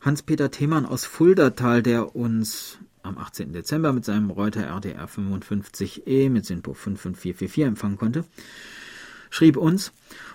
Hans-Peter 0.02 0.52
Themann 0.52 0.86
aus 0.86 1.06
Fuldatal, 1.06 1.82
der 1.82 2.13
uns 2.13 2.78
am 3.04 3.17
18. 3.17 3.54
Dezember 3.54 3.93
mit 3.93 4.04
seinem 4.04 4.32
Reuter 4.32 4.63
RDR 4.67 5.08
55E 5.08 6.30
mit 6.30 6.46
SINPO 6.46 6.74
55444 6.74 7.63
empfangen 7.63 7.98
konnte, 7.98 8.26
schrieb 9.30 9.56
uns, 9.56 9.93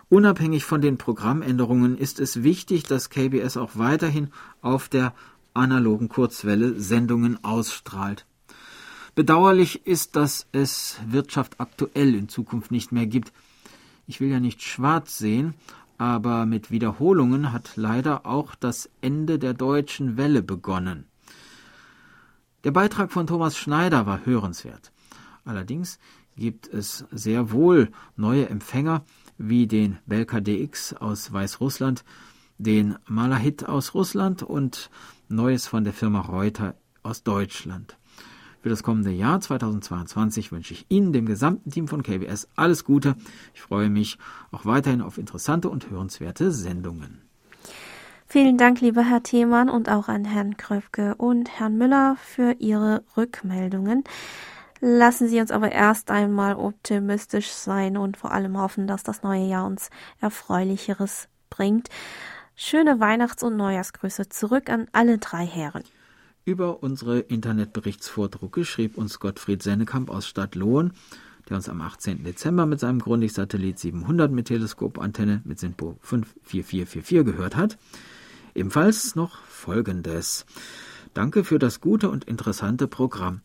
unabhängig 0.09 0.65
von 0.65 0.81
den 0.81 0.99
Programmänderungen 0.99 1.97
ist 1.97 2.21
es 2.21 2.43
wichtig, 2.43 2.85
dass 2.85 3.11
KBS 3.11 3.57
auch 3.57 3.73
weiterhin 3.75 4.31
auf 4.63 4.89
der 4.89 5.15
analogen 5.55 6.09
Kurzwelle 6.09 6.79
Sendungen 6.81 7.43
ausstrahlt. 7.45 8.27
Bedauerlich 9.15 9.87
ist, 9.87 10.15
dass 10.15 10.47
es 10.53 10.99
Wirtschaft 11.07 11.59
aktuell 11.59 12.15
in 12.15 12.29
Zukunft 12.29 12.71
nicht 12.71 12.93
mehr 12.93 13.07
gibt. 13.07 13.33
Ich 14.07 14.21
will 14.21 14.29
ja 14.29 14.39
nicht 14.39 14.63
schwarz 14.63 15.19
sehen, 15.19 15.55
aber 15.99 16.47
mit 16.47 16.71
Wiederholungen 16.71 17.53
hat 17.53 17.73
leider 17.75 18.25
auch 18.27 18.55
das 18.55 18.89
Ende 19.01 19.41
der 19.41 19.55
deutschen 19.55 20.17
Welle 20.17 20.43
begonnen. 20.43 21.07
Der 22.65 22.71
Beitrag 22.71 23.13
von 23.13 23.27
Thomas 23.27 23.57
Schneider 23.59 24.07
war 24.07 24.25
hörenswert. 24.25 24.93
Allerdings 25.45 25.99
gibt 26.37 26.69
es 26.69 27.05
sehr 27.11 27.51
wohl 27.51 27.91
neue 28.17 28.49
Empfänger 28.49 29.05
wie 29.39 29.67
den 29.67 29.99
Belka 30.07 30.41
DX 30.41 30.95
aus 30.95 31.33
Weißrussland, 31.33 32.05
den 32.59 32.97
Malahit 33.07 33.69
aus 33.69 33.95
Russland 33.95 34.43
und 34.43 34.91
Neues 35.29 35.67
von 35.67 35.85
der 35.85 35.93
Firma 35.93 36.21
Reuter 36.21 36.75
aus 37.03 37.23
Deutschland. 37.23 37.97
Für 38.61 38.69
das 38.69 38.83
kommende 38.83 39.13
Jahr 39.13 39.41
2022 39.41 40.51
wünsche 40.51 40.75
ich 40.75 40.87
Ihnen, 40.89 41.13
dem 41.13 41.27
gesamten 41.27 41.71
Team 41.71 41.87
von 41.87 42.03
KBS, 42.03 42.49
alles 42.57 42.85
Gute. 42.85 43.15
Ich 43.55 43.63
freue 43.63 43.89
mich 43.89 44.19
auch 44.51 44.67
weiterhin 44.67 45.01
auf 45.01 45.17
interessante 45.17 45.71
und 45.71 45.89
hörenswerte 45.91 46.51
Sendungen. 46.51 47.23
Vielen 48.27 48.59
Dank, 48.59 48.81
lieber 48.81 49.03
Herr 49.03 49.23
Themann, 49.23 49.71
und 49.71 49.89
auch 49.89 50.09
an 50.09 50.25
Herrn 50.25 50.57
Kröpke 50.57 51.15
und 51.15 51.49
Herrn 51.59 51.79
Müller 51.79 52.17
für 52.21 52.57
Ihre 52.59 53.05
Rückmeldungen. 53.17 54.05
Lassen 54.81 55.29
Sie 55.29 55.41
uns 55.41 55.51
aber 55.51 55.73
erst 55.73 56.11
einmal 56.11 56.55
optimistisch 56.55 57.49
sein 57.49 57.97
und 57.97 58.17
vor 58.17 58.33
allem 58.33 58.59
hoffen, 58.59 58.87
dass 58.87 59.03
das 59.03 59.23
neue 59.23 59.47
Jahr 59.47 59.67
uns 59.67 59.91
Erfreulicheres 60.21 61.29
bringt. 61.51 61.89
Schöne 62.55 63.01
Weihnachts- 63.01 63.43
und 63.43 63.57
Neujahrsgrüße 63.57 64.29
zurück 64.29 64.71
an 64.71 64.87
alle 64.93 65.19
drei 65.19 65.47
Herren. 65.47 65.83
Über 66.45 66.83
unsere 66.83 67.21
Internetberichtsvordrucke 67.21 68.65
schrieb 68.65 68.97
uns 68.97 69.21
Gottfried 69.21 69.63
Sennekamp 69.63 70.11
aus 70.11 70.27
Stadtlohn, 70.27 70.93
der 71.49 71.57
uns 71.57 71.69
am 71.69 71.81
18. 71.81 72.25
Dezember 72.25 72.67
mit 72.67 72.81
seinem 72.81 73.01
Grundig-Satellit 73.01 73.79
700 73.79 74.31
mit 74.31 74.47
Teleskopantenne 74.47 75.43
mit 75.45 75.59
SINPO 75.59 75.99
54444 76.01 77.25
gehört 77.25 77.57
hat. 77.57 77.79
Ebenfalls 78.55 79.15
noch 79.15 79.43
Folgendes. 79.43 80.47
Danke 81.15 81.45
für 81.45 81.59
das 81.59 81.81
gute 81.81 82.11
und 82.11 82.25
interessante 82.25 82.89
Programm. 82.89 83.43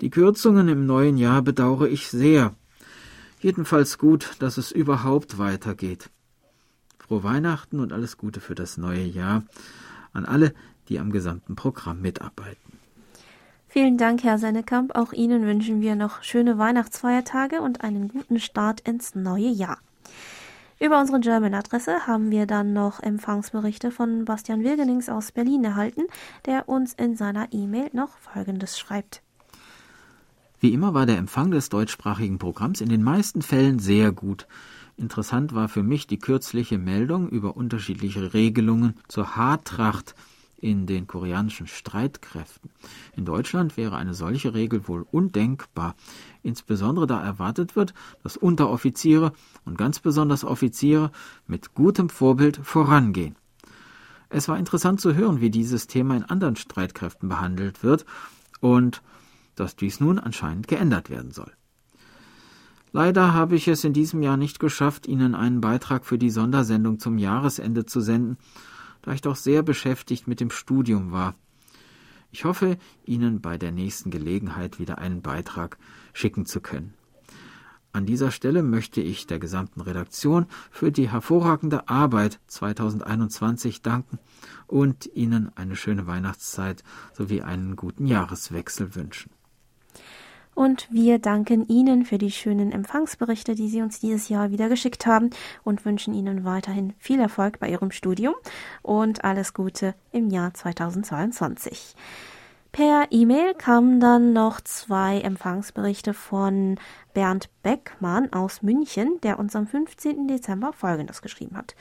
Die 0.00 0.10
Kürzungen 0.10 0.68
im 0.68 0.86
neuen 0.86 1.16
Jahr 1.16 1.42
bedauere 1.42 1.88
ich 1.88 2.08
sehr. 2.08 2.54
Jedenfalls 3.40 3.98
gut, 3.98 4.36
dass 4.38 4.56
es 4.56 4.72
überhaupt 4.72 5.38
weitergeht. 5.38 6.10
Frohe 6.98 7.24
Weihnachten 7.24 7.80
und 7.80 7.92
alles 7.92 8.16
Gute 8.16 8.40
für 8.40 8.54
das 8.54 8.76
neue 8.76 9.04
Jahr 9.04 9.44
an 10.12 10.24
alle, 10.24 10.54
die 10.88 10.98
am 10.98 11.10
gesamten 11.10 11.56
Programm 11.56 12.00
mitarbeiten. 12.00 12.78
Vielen 13.68 13.96
Dank, 13.96 14.22
Herr 14.22 14.38
Sennekamp. 14.38 14.94
Auch 14.94 15.12
Ihnen 15.12 15.46
wünschen 15.46 15.80
wir 15.80 15.96
noch 15.96 16.22
schöne 16.22 16.58
Weihnachtsfeiertage 16.58 17.62
und 17.62 17.82
einen 17.82 18.08
guten 18.08 18.38
Start 18.38 18.80
ins 18.80 19.14
neue 19.14 19.48
Jahr. 19.48 19.78
Über 20.78 21.00
unsere 21.00 21.20
German-Adresse 21.20 22.06
haben 22.06 22.30
wir 22.30 22.46
dann 22.46 22.72
noch 22.72 23.00
Empfangsberichte 23.00 23.90
von 23.90 24.24
Bastian 24.24 24.62
Wirgenings 24.62 25.08
aus 25.08 25.32
Berlin 25.32 25.64
erhalten, 25.64 26.02
der 26.44 26.68
uns 26.68 26.92
in 26.92 27.16
seiner 27.16 27.52
E-Mail 27.52 27.88
noch 27.92 28.18
Folgendes 28.18 28.78
schreibt. 28.78 29.22
Wie 30.62 30.72
immer 30.72 30.94
war 30.94 31.06
der 31.06 31.18
Empfang 31.18 31.50
des 31.50 31.70
deutschsprachigen 31.70 32.38
Programms 32.38 32.80
in 32.80 32.88
den 32.88 33.02
meisten 33.02 33.42
Fällen 33.42 33.80
sehr 33.80 34.12
gut. 34.12 34.46
Interessant 34.96 35.56
war 35.56 35.68
für 35.68 35.82
mich 35.82 36.06
die 36.06 36.20
kürzliche 36.20 36.78
Meldung 36.78 37.28
über 37.28 37.56
unterschiedliche 37.56 38.32
Regelungen 38.32 38.94
zur 39.08 39.34
Haartracht 39.34 40.14
in 40.56 40.86
den 40.86 41.08
koreanischen 41.08 41.66
Streitkräften. 41.66 42.70
In 43.16 43.24
Deutschland 43.24 43.76
wäre 43.76 43.96
eine 43.96 44.14
solche 44.14 44.54
Regel 44.54 44.86
wohl 44.86 45.04
undenkbar, 45.10 45.96
insbesondere 46.44 47.08
da 47.08 47.20
erwartet 47.20 47.74
wird, 47.74 47.92
dass 48.22 48.36
Unteroffiziere 48.36 49.32
und 49.64 49.76
ganz 49.76 49.98
besonders 49.98 50.44
Offiziere 50.44 51.10
mit 51.48 51.74
gutem 51.74 52.08
Vorbild 52.08 52.60
vorangehen. 52.62 53.34
Es 54.28 54.46
war 54.46 54.58
interessant 54.58 55.00
zu 55.00 55.16
hören, 55.16 55.40
wie 55.40 55.50
dieses 55.50 55.88
Thema 55.88 56.16
in 56.16 56.22
anderen 56.22 56.54
Streitkräften 56.54 57.28
behandelt 57.28 57.82
wird 57.82 58.06
und 58.60 59.02
dass 59.54 59.76
dies 59.76 60.00
nun 60.00 60.18
anscheinend 60.18 60.68
geändert 60.68 61.10
werden 61.10 61.30
soll. 61.30 61.52
Leider 62.92 63.32
habe 63.32 63.56
ich 63.56 63.68
es 63.68 63.84
in 63.84 63.94
diesem 63.94 64.22
Jahr 64.22 64.36
nicht 64.36 64.58
geschafft, 64.58 65.06
Ihnen 65.06 65.34
einen 65.34 65.60
Beitrag 65.60 66.04
für 66.04 66.18
die 66.18 66.30
Sondersendung 66.30 66.98
zum 66.98 67.18
Jahresende 67.18 67.86
zu 67.86 68.00
senden 68.00 68.36
da 69.02 69.12
ich 69.12 69.20
doch 69.20 69.36
sehr 69.36 69.62
beschäftigt 69.62 70.26
mit 70.26 70.40
dem 70.40 70.50
Studium 70.50 71.12
war. 71.12 71.34
Ich 72.30 72.44
hoffe, 72.44 72.78
Ihnen 73.04 73.42
bei 73.42 73.58
der 73.58 73.72
nächsten 73.72 74.10
Gelegenheit 74.10 74.78
wieder 74.78 74.98
einen 74.98 75.20
Beitrag 75.20 75.76
schicken 76.14 76.46
zu 76.46 76.60
können. 76.60 76.94
An 77.92 78.06
dieser 78.06 78.30
Stelle 78.30 78.62
möchte 78.62 79.02
ich 79.02 79.26
der 79.26 79.38
gesamten 79.38 79.82
Redaktion 79.82 80.46
für 80.70 80.90
die 80.90 81.10
hervorragende 81.10 81.90
Arbeit 81.90 82.40
2021 82.46 83.82
danken 83.82 84.18
und 84.66 85.10
Ihnen 85.12 85.54
eine 85.56 85.76
schöne 85.76 86.06
Weihnachtszeit 86.06 86.84
sowie 87.12 87.42
einen 87.42 87.76
guten 87.76 88.06
Jahreswechsel 88.06 88.94
wünschen. 88.94 89.30
Und 90.54 90.86
wir 90.90 91.18
danken 91.18 91.66
Ihnen 91.68 92.04
für 92.04 92.18
die 92.18 92.30
schönen 92.30 92.72
Empfangsberichte, 92.72 93.54
die 93.54 93.68
Sie 93.68 93.80
uns 93.80 94.00
dieses 94.00 94.28
Jahr 94.28 94.50
wieder 94.50 94.68
geschickt 94.68 95.06
haben 95.06 95.30
und 95.64 95.84
wünschen 95.84 96.12
Ihnen 96.12 96.44
weiterhin 96.44 96.92
viel 96.98 97.20
Erfolg 97.20 97.58
bei 97.58 97.70
Ihrem 97.70 97.90
Studium 97.90 98.34
und 98.82 99.24
alles 99.24 99.54
Gute 99.54 99.94
im 100.12 100.28
Jahr 100.28 100.52
2022. 100.52 101.94
Per 102.72 103.06
E-Mail 103.10 103.52
kamen 103.52 104.00
dann 104.00 104.32
noch 104.32 104.60
zwei 104.62 105.20
Empfangsberichte 105.20 106.14
von 106.14 106.76
Bernd 107.12 107.50
Beckmann 107.62 108.32
aus 108.32 108.62
München, 108.62 109.20
der 109.22 109.38
uns 109.38 109.54
am 109.54 109.66
15. 109.66 110.26
Dezember 110.26 110.72
Folgendes 110.72 111.20
geschrieben 111.20 111.56
hat. 111.56 111.74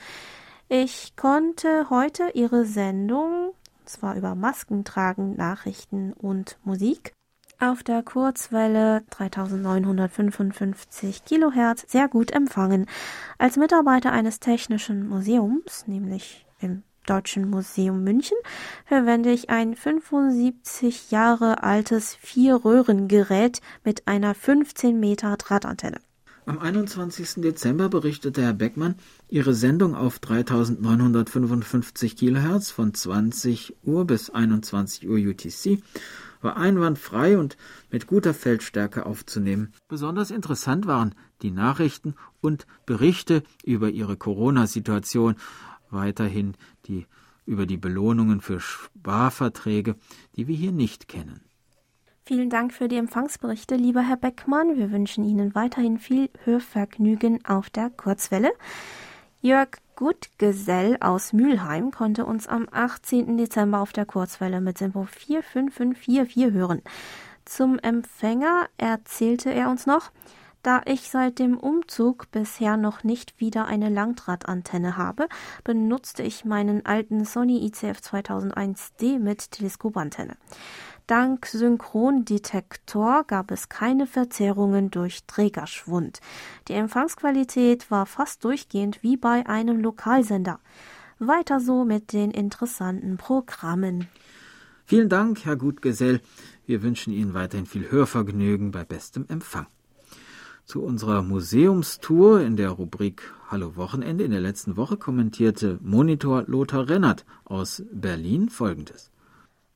Ich 0.67 1.15
konnte 1.15 1.89
heute 1.89 2.31
Ihre 2.33 2.65
Sendung, 2.65 3.53
zwar 3.85 4.15
über 4.15 4.35
Masken 4.35 4.83
tragen, 4.83 5.35
Nachrichten 5.35 6.11
und 6.13 6.57
Musik, 6.65 7.13
auf 7.61 7.83
der 7.83 8.01
Kurzwelle 8.03 9.03
3955 9.11 11.25
Kilohertz 11.25 11.85
sehr 11.87 12.07
gut 12.07 12.31
empfangen. 12.31 12.87
Als 13.37 13.57
Mitarbeiter 13.57 14.11
eines 14.11 14.39
technischen 14.39 15.07
Museums, 15.07 15.85
nämlich 15.87 16.45
im 16.59 16.81
Deutschen 17.05 17.49
Museum 17.49 18.03
München, 18.03 18.37
verwende 18.85 19.31
ich 19.31 19.49
ein 19.49 19.75
75 19.75 21.11
Jahre 21.11 21.63
altes 21.63 22.15
Vier-Röhren-Gerät 22.15 23.61
mit 23.83 24.07
einer 24.07 24.33
15 24.33 24.99
Meter 24.99 25.35
Drahtantenne. 25.37 25.99
Am 26.47 26.57
21. 26.57 27.43
Dezember 27.43 27.89
berichtete 27.89 28.41
Herr 28.41 28.53
Beckmann, 28.53 28.95
Ihre 29.29 29.53
Sendung 29.53 29.93
auf 29.95 30.17
3955 30.17 32.17
Kilohertz 32.17 32.71
von 32.71 32.95
20 32.95 33.75
Uhr 33.83 34.05
bis 34.05 34.31
21 34.31 35.07
Uhr 35.07 35.17
UTC 35.17 35.83
war 36.41 36.57
einwandfrei 36.57 37.37
und 37.37 37.57
mit 37.89 38.07
guter 38.07 38.33
Feldstärke 38.33 39.05
aufzunehmen. 39.05 39.73
Besonders 39.87 40.31
interessant 40.31 40.87
waren 40.87 41.15
die 41.41 41.51
Nachrichten 41.51 42.15
und 42.41 42.65
Berichte 42.85 43.43
über 43.63 43.89
ihre 43.89 44.17
Corona-Situation, 44.17 45.35
weiterhin 45.89 46.55
die 46.87 47.05
über 47.45 47.65
die 47.65 47.77
Belohnungen 47.77 48.41
für 48.41 48.59
Sparverträge, 48.59 49.95
die 50.35 50.47
wir 50.47 50.55
hier 50.55 50.71
nicht 50.71 51.07
kennen. 51.07 51.41
Vielen 52.23 52.49
Dank 52.49 52.71
für 52.71 52.87
die 52.87 52.97
Empfangsberichte, 52.97 53.75
lieber 53.75 54.01
Herr 54.01 54.15
Beckmann. 54.15 54.77
Wir 54.77 54.91
wünschen 54.91 55.23
Ihnen 55.23 55.55
weiterhin 55.55 55.97
viel 55.97 56.29
Hörvergnügen 56.43 57.43
auf 57.45 57.69
der 57.69 57.89
Kurzwelle. 57.89 58.51
Jörg 59.41 59.69
Gutgesell 60.01 60.97
aus 60.99 61.31
Mülheim 61.31 61.91
konnte 61.91 62.25
uns 62.25 62.47
am 62.47 62.67
18. 62.71 63.37
Dezember 63.37 63.81
auf 63.81 63.93
der 63.93 64.07
Kurzwelle 64.07 64.59
mit 64.59 64.79
Simpo 64.79 65.03
45544 65.05 66.53
hören. 66.53 66.81
Zum 67.45 67.77
Empfänger 67.77 68.65
erzählte 68.77 69.53
er 69.53 69.69
uns 69.69 69.85
noch, 69.85 70.09
da 70.63 70.81
ich 70.85 71.11
seit 71.11 71.37
dem 71.37 71.55
Umzug 71.55 72.31
bisher 72.31 72.77
noch 72.77 73.03
nicht 73.03 73.39
wieder 73.39 73.65
eine 73.67 73.89
Langdrahtantenne 73.89 74.97
habe, 74.97 75.27
benutzte 75.63 76.23
ich 76.23 76.45
meinen 76.45 76.83
alten 76.83 77.23
Sony 77.23 77.63
ICF 77.67 77.99
2001D 77.99 79.19
mit 79.19 79.51
Teleskopantenne. 79.51 80.35
Dank 81.07 81.45
Synchrondetektor 81.45 83.23
gab 83.25 83.51
es 83.51 83.69
keine 83.69 84.07
Verzerrungen 84.07 84.91
durch 84.91 85.25
Trägerschwund. 85.25 86.19
Die 86.67 86.73
Empfangsqualität 86.73 87.91
war 87.91 88.05
fast 88.05 88.43
durchgehend 88.43 89.03
wie 89.03 89.17
bei 89.17 89.45
einem 89.47 89.79
Lokalsender. 89.79 90.59
Weiter 91.19 91.59
so 91.59 91.85
mit 91.85 92.13
den 92.13 92.31
interessanten 92.31 93.17
Programmen. 93.17 94.07
Vielen 94.85 95.09
Dank, 95.09 95.45
Herr 95.45 95.55
Gutgesell. 95.55 96.21
Wir 96.65 96.81
wünschen 96.81 97.13
Ihnen 97.13 97.33
weiterhin 97.33 97.65
viel 97.65 97.91
Hörvergnügen 97.91 98.71
bei 98.71 98.83
bestem 98.83 99.25
Empfang. 99.27 99.67
Zu 100.65 100.81
unserer 100.81 101.21
Museumstour 101.21 102.41
in 102.41 102.55
der 102.55 102.69
Rubrik 102.69 103.23
Hallo 103.49 103.75
Wochenende 103.75 104.23
in 104.23 104.31
der 104.31 104.39
letzten 104.39 104.77
Woche 104.77 104.97
kommentierte 104.97 105.79
Monitor 105.81 106.43
Lothar 106.47 106.87
Rennert 106.87 107.25
aus 107.43 107.83
Berlin 107.91 108.49
folgendes. 108.49 109.11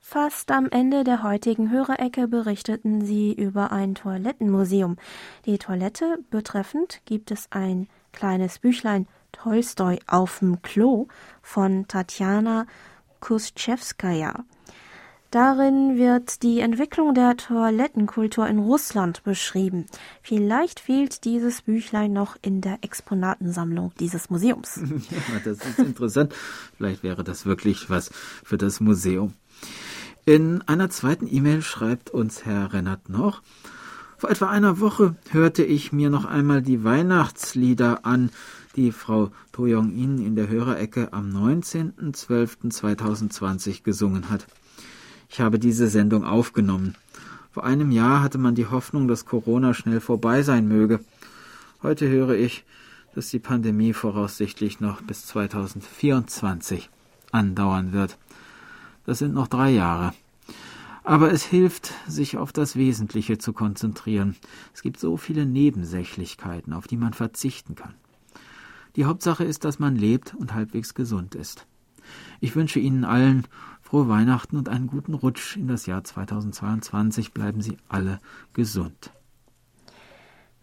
Fast 0.07 0.51
am 0.51 0.69
Ende 0.69 1.03
der 1.03 1.23
heutigen 1.23 1.71
Hörerecke 1.71 2.27
berichteten 2.27 3.03
sie 3.03 3.33
über 3.33 3.71
ein 3.71 3.95
Toilettenmuseum. 3.95 4.97
Die 5.47 5.57
Toilette 5.57 6.19
betreffend 6.29 7.01
gibt 7.05 7.31
es 7.31 7.47
ein 7.49 7.87
kleines 8.13 8.59
Büchlein 8.59 9.07
Tolstoi 9.31 9.97
auf'm 10.05 10.61
Klo 10.61 11.07
von 11.41 11.87
Tatjana 11.87 12.67
Kuschewskaja. 13.19 14.45
Darin 15.31 15.97
wird 15.97 16.43
die 16.43 16.59
Entwicklung 16.59 17.13
der 17.13 17.35
Toilettenkultur 17.35 18.47
in 18.47 18.59
Russland 18.59 19.23
beschrieben. 19.23 19.85
Vielleicht 20.21 20.79
fehlt 20.79 21.25
dieses 21.25 21.63
Büchlein 21.63 22.13
noch 22.13 22.37
in 22.41 22.61
der 22.61 22.77
Exponatensammlung 22.81 23.91
dieses 23.99 24.29
Museums. 24.29 24.79
Ja, 25.09 25.39
das 25.43 25.57
ist 25.57 25.79
interessant. 25.79 26.33
Vielleicht 26.77 27.03
wäre 27.03 27.23
das 27.23 27.45
wirklich 27.45 27.89
was 27.89 28.11
für 28.43 28.57
das 28.57 28.79
Museum. 28.79 29.33
In 30.27 30.63
einer 30.63 30.89
zweiten 30.89 31.27
E-Mail 31.31 31.61
schreibt 31.61 32.09
uns 32.09 32.45
Herr 32.45 32.73
Rennert 32.73 33.09
noch, 33.09 33.43
vor 34.17 34.31
etwa 34.31 34.47
einer 34.47 34.79
Woche 34.79 35.15
hörte 35.29 35.63
ich 35.63 35.91
mir 35.91 36.09
noch 36.09 36.25
einmal 36.25 36.63
die 36.63 36.83
Weihnachtslieder 36.83 38.07
an, 38.07 38.31
die 38.75 38.91
Frau 38.91 39.29
To 39.51 39.65
Young-in 39.67 40.17
in 40.17 40.35
der 40.35 40.47
Hörerecke 40.47 41.13
am 41.13 41.29
19.12.2020 41.29 43.83
gesungen 43.83 44.31
hat. 44.31 44.47
Ich 45.29 45.41
habe 45.41 45.59
diese 45.59 45.89
Sendung 45.89 46.23
aufgenommen. 46.23 46.95
Vor 47.51 47.63
einem 47.63 47.91
Jahr 47.91 48.23
hatte 48.23 48.39
man 48.39 48.55
die 48.55 48.65
Hoffnung, 48.65 49.07
dass 49.07 49.27
Corona 49.27 49.75
schnell 49.75 49.99
vorbei 49.99 50.41
sein 50.41 50.67
möge. 50.67 51.01
Heute 51.83 52.09
höre 52.09 52.33
ich, 52.33 52.65
dass 53.13 53.29
die 53.29 53.37
Pandemie 53.37 53.93
voraussichtlich 53.93 54.79
noch 54.79 55.03
bis 55.03 55.27
2024 55.27 56.89
andauern 57.31 57.93
wird. 57.93 58.17
Das 59.05 59.19
sind 59.19 59.33
noch 59.33 59.47
drei 59.47 59.71
Jahre. 59.71 60.13
Aber 61.03 61.31
es 61.31 61.43
hilft, 61.43 61.93
sich 62.07 62.37
auf 62.37 62.51
das 62.51 62.75
Wesentliche 62.75 63.37
zu 63.37 63.53
konzentrieren. 63.53 64.35
Es 64.73 64.81
gibt 64.81 64.99
so 64.99 65.17
viele 65.17 65.45
Nebensächlichkeiten, 65.45 66.73
auf 66.73 66.87
die 66.87 66.97
man 66.97 67.13
verzichten 67.13 67.75
kann. 67.75 67.93
Die 68.95 69.05
Hauptsache 69.05 69.43
ist, 69.43 69.65
dass 69.65 69.77
man 69.77 69.95
lebt 69.95 70.33
und 70.33 70.53
halbwegs 70.53 70.93
gesund 70.95 71.35
ist. 71.35 71.67
Ich 72.39 72.55
wünsche 72.55 72.79
Ihnen 72.79 73.03
allen 73.03 73.45
frohe 73.81 74.07
Weihnachten 74.07 74.57
und 74.57 74.69
einen 74.69 74.87
guten 74.87 75.13
Rutsch 75.13 75.57
in 75.57 75.67
das 75.67 75.85
Jahr 75.85 76.03
2022. 76.03 77.31
Bleiben 77.31 77.61
Sie 77.61 77.77
alle 77.87 78.19
gesund. 78.53 79.11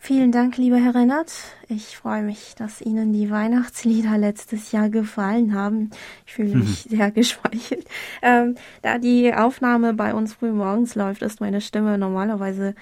Vielen 0.04 0.32
Dank, 0.32 0.56
lieber 0.56 0.78
Herr 0.78 0.96
Rennert. 0.96 1.32
Ich 1.68 1.96
freue 1.96 2.24
mich, 2.24 2.56
dass 2.56 2.80
Ihnen 2.80 3.12
die 3.12 3.30
Weihnachtslieder 3.30 4.18
letztes 4.18 4.72
Jahr 4.72 4.88
gefallen 4.88 5.54
haben. 5.54 5.90
Ich 6.26 6.32
fühle 6.32 6.56
mich 6.56 6.86
mhm. 6.86 6.88
sehr 6.96 7.12
geschmeichelt. 7.12 7.86
Ähm, 8.20 8.56
da 8.82 8.98
die 8.98 9.32
Aufnahme 9.32 9.94
bei 9.94 10.12
uns 10.12 10.34
früh 10.34 10.50
morgens 10.50 10.96
läuft, 10.96 11.22
ist 11.22 11.40
meine 11.40 11.60
Stimme 11.60 11.98
normalerweise 11.98 12.74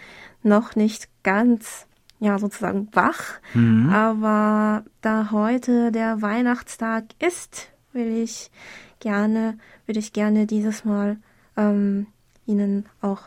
noch 0.43 0.77
nicht 0.77 1.11
ganz 1.23 1.87
ja 2.21 2.39
sozusagen 2.39 2.89
wach. 2.93 3.39
Mhm. 3.53 3.91
Aber 3.91 4.85
da 5.03 5.31
heute 5.31 5.93
der 5.93 6.23
Weihnachtstag 6.23 7.05
ist, 7.19 7.69
will 7.93 8.17
ich 8.17 8.51
gerne, 8.99 9.59
würde 9.85 10.01
ich 10.01 10.15
gerne 10.15 10.47
dieses 10.47 10.87
Mal 10.87 11.19
ähm, 11.59 12.07
Ihnen 12.47 12.87
auch 13.03 13.25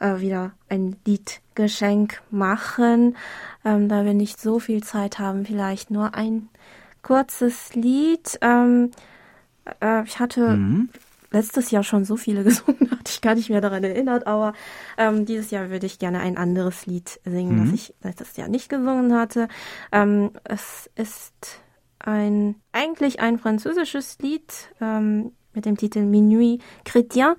äh, 0.00 0.20
wieder 0.20 0.52
ein 0.68 0.96
Liedgeschenk 1.06 2.22
machen. 2.30 3.16
Ähm, 3.64 3.88
da 3.88 4.04
wir 4.04 4.14
nicht 4.14 4.40
so 4.40 4.58
viel 4.58 4.82
Zeit 4.82 5.18
haben, 5.18 5.44
vielleicht 5.44 5.90
nur 5.90 6.14
ein 6.14 6.48
kurzes 7.02 7.74
Lied. 7.74 8.38
Ähm, 8.40 8.90
äh, 9.80 10.04
ich 10.04 10.18
hatte 10.18 10.56
mhm 10.56 10.90
letztes 11.30 11.70
Jahr 11.70 11.84
schon 11.84 12.04
so 12.04 12.16
viele 12.16 12.44
gesungen, 12.44 12.90
hatte 12.90 13.10
ich 13.10 13.20
gar 13.20 13.34
nicht 13.34 13.50
mehr 13.50 13.60
daran 13.60 13.84
erinnert, 13.84 14.26
aber 14.26 14.52
ähm, 14.96 15.26
dieses 15.26 15.50
Jahr 15.50 15.70
würde 15.70 15.86
ich 15.86 15.98
gerne 15.98 16.20
ein 16.20 16.36
anderes 16.36 16.86
Lied 16.86 17.20
singen, 17.24 17.58
mhm. 17.58 17.64
das 17.64 17.74
ich 17.74 17.94
letztes 18.02 18.36
Jahr 18.36 18.48
nicht 18.48 18.68
gesungen 18.68 19.14
hatte. 19.14 19.48
Ähm, 19.92 20.30
es 20.44 20.90
ist 20.96 21.60
ein 21.98 22.54
eigentlich 22.72 23.20
ein 23.20 23.38
französisches 23.38 24.18
Lied 24.20 24.52
ähm, 24.80 25.32
mit 25.54 25.64
dem 25.64 25.76
Titel 25.76 26.02
Minuit 26.02 26.62
Chrétien, 26.84 27.34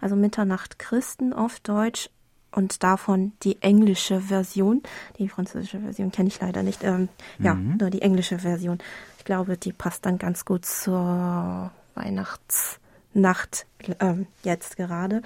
also 0.00 0.16
Mitternacht 0.16 0.78
Christen 0.78 1.32
auf 1.32 1.60
Deutsch 1.60 2.10
und 2.52 2.82
davon 2.82 3.32
die 3.42 3.60
englische 3.62 4.20
Version. 4.20 4.82
Die 5.18 5.28
französische 5.28 5.80
Version 5.80 6.12
kenne 6.12 6.28
ich 6.28 6.40
leider 6.40 6.62
nicht. 6.62 6.84
Ähm, 6.84 7.08
mhm. 7.38 7.44
Ja, 7.44 7.54
nur 7.54 7.90
die 7.90 8.02
englische 8.02 8.38
Version. 8.38 8.78
Ich 9.18 9.24
glaube, 9.24 9.56
die 9.56 9.72
passt 9.72 10.06
dann 10.06 10.18
ganz 10.18 10.44
gut 10.44 10.64
zur 10.64 11.72
Weihnachts 11.94 12.78
Nacht 13.14 13.66
ähm, 14.00 14.26
jetzt 14.42 14.76
gerade. 14.76 15.22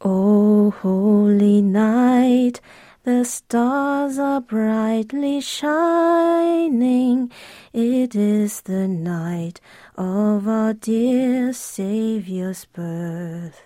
Oh, 0.00 0.72
holy 0.82 1.60
night, 1.62 2.62
the 3.08 3.24
stars 3.24 4.18
are 4.18 4.42
brightly 4.42 5.40
shining. 5.40 7.32
It 7.72 8.14
is 8.14 8.60
the 8.60 8.86
night 8.86 9.62
of 9.96 10.46
our 10.46 10.74
dear 10.74 11.54
Saviour's 11.54 12.66
birth. 12.66 13.62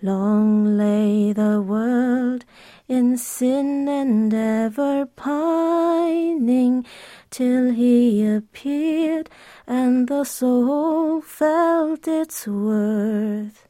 Long 0.00 0.78
lay 0.78 1.34
the 1.34 1.60
world 1.60 2.46
in 2.88 3.18
sin 3.18 3.88
and 3.88 4.32
ever 4.32 5.04
pining 5.04 6.86
till 7.28 7.72
he 7.72 8.24
appeared 8.24 9.28
and 9.66 10.08
the 10.08 10.24
soul 10.24 11.20
felt 11.20 12.08
its 12.08 12.48
worth. 12.48 13.68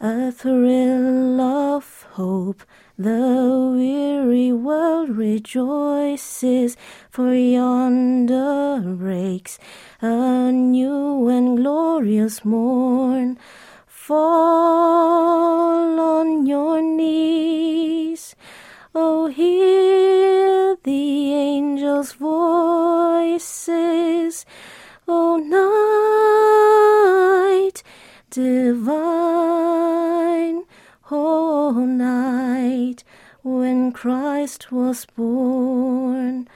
A 0.00 0.30
thrill 0.30 1.40
of 1.40 2.06
hope, 2.12 2.62
the 3.02 3.74
weary 3.76 4.52
world 4.52 5.10
rejoices, 5.10 6.76
for 7.10 7.34
yonder 7.34 8.80
breaks 8.96 9.58
a 10.00 10.50
new 10.52 11.28
and 11.28 11.58
glorious 11.58 12.44
morn. 12.44 13.36
Fall 13.86 14.20
on 16.00 16.46
your 16.46 16.80
knees, 16.80 18.36
oh, 18.94 19.26
hear 19.26 20.76
the 20.84 21.34
angels' 21.34 22.12
voices 22.12 24.46
O 25.08 25.36
night 27.66 27.82
divine, 28.30 30.62
O 31.14 31.72
night 31.72 33.04
when 33.42 33.92
Christ 33.92 34.72
was 34.72 35.04
born, 35.14 36.48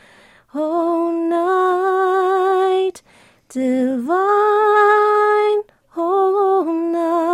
O 0.55 1.11
night 1.29 3.03
divine, 3.51 4.15
O 5.95 6.65
night, 6.91 7.26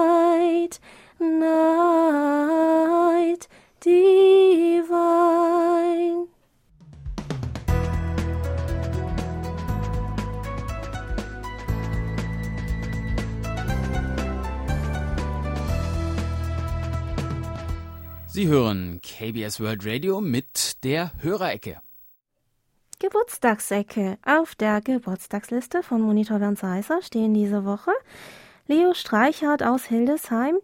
Sie 18.34 18.46
hören 18.46 19.02
KBS 19.02 19.60
World 19.60 19.84
Radio 19.84 20.22
mit 20.22 20.82
der 20.84 21.12
Hörerecke. 21.20 21.82
Geburtstagsecke. 22.98 24.16
Auf 24.24 24.54
der 24.54 24.80
Geburtstagsliste 24.80 25.82
von 25.82 26.00
Monitor 26.00 26.38
Bernd 26.38 26.58
Seiser 26.58 27.02
stehen 27.02 27.34
diese 27.34 27.66
Woche 27.66 27.90
Leo 28.66 28.94
Streichert 28.94 29.62
aus 29.62 29.84
Hildesheim, 29.84 30.56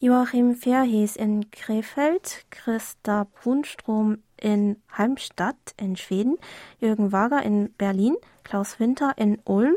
Joachim 0.00 0.54
Verhees 0.54 1.16
in 1.16 1.50
Krefeld, 1.50 2.44
Christa 2.50 3.26
Brunstrom 3.40 4.18
in 4.38 4.76
Halmstadt 4.92 5.56
in 5.80 5.96
Schweden, 5.96 6.36
Jürgen 6.78 7.10
Wager 7.10 7.42
in 7.42 7.72
Berlin, 7.78 8.16
Klaus 8.42 8.78
Winter 8.78 9.14
in 9.16 9.38
Ulm, 9.46 9.76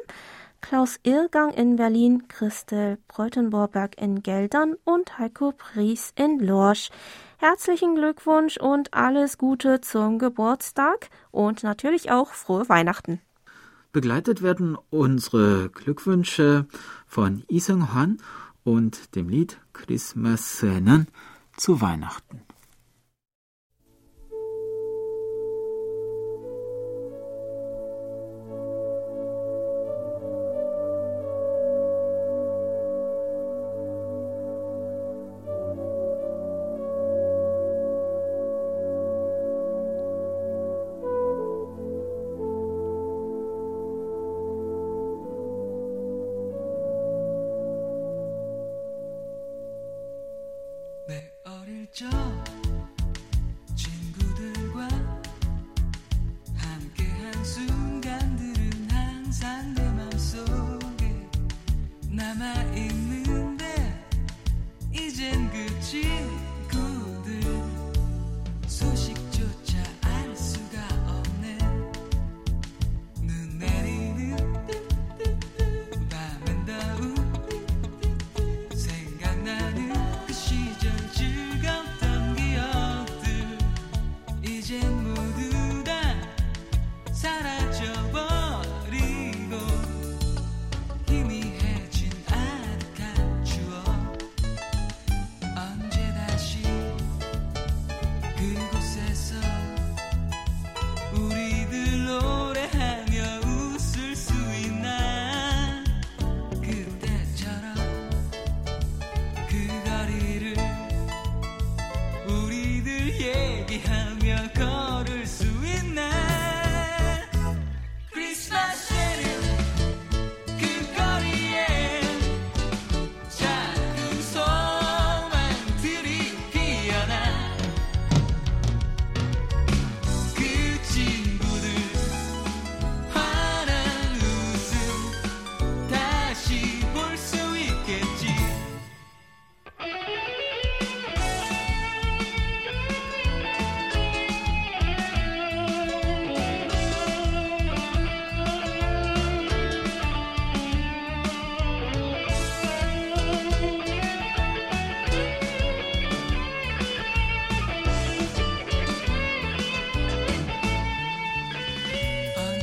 Klaus 0.59 0.99
Irrgang 1.03 1.53
in 1.53 1.77
Berlin, 1.77 2.27
Christel 2.27 2.97
Breutenborberg 3.07 3.97
in 4.01 4.21
Geldern 4.21 4.75
und 4.83 5.17
Heiko 5.17 5.53
Pries 5.53 6.11
in 6.17 6.39
Lorsch. 6.39 6.89
Herzlichen 7.39 7.93
Glückwunsch 7.93 8.57
und 8.57 8.95
alles 8.95 9.37
Gute 9.37 9.79
zum 9.79 10.17
Geburtstag 10.17 11.11
und 11.29 11.61
natürlich 11.61 12.09
auch 12.09 12.31
frohe 12.31 12.67
Weihnachten. 12.67 13.21
Begleitet 13.91 14.41
werden 14.41 14.75
unsere 14.89 15.69
Glückwünsche 15.69 16.65
von 17.05 17.43
Isung 17.47 17.93
Han 17.93 18.17
und 18.63 19.15
dem 19.15 19.29
Lied 19.29 19.59
Christmas 19.71 20.41
Szenen 20.41 21.07
zu 21.55 21.79
Weihnachten. 21.79 22.41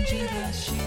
Jesus. 0.04 0.83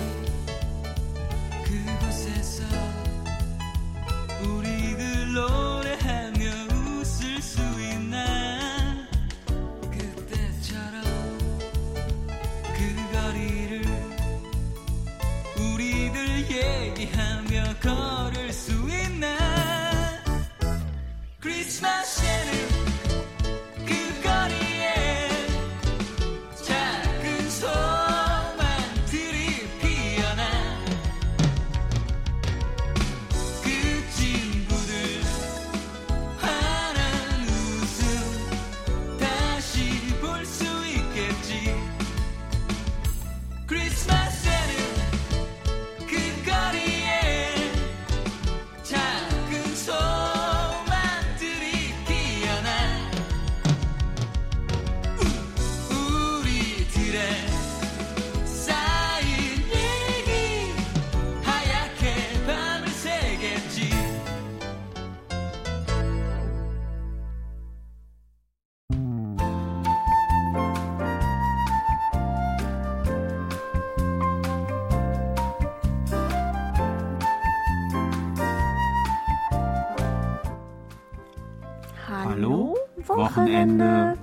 Wochenende. 83.38 84.18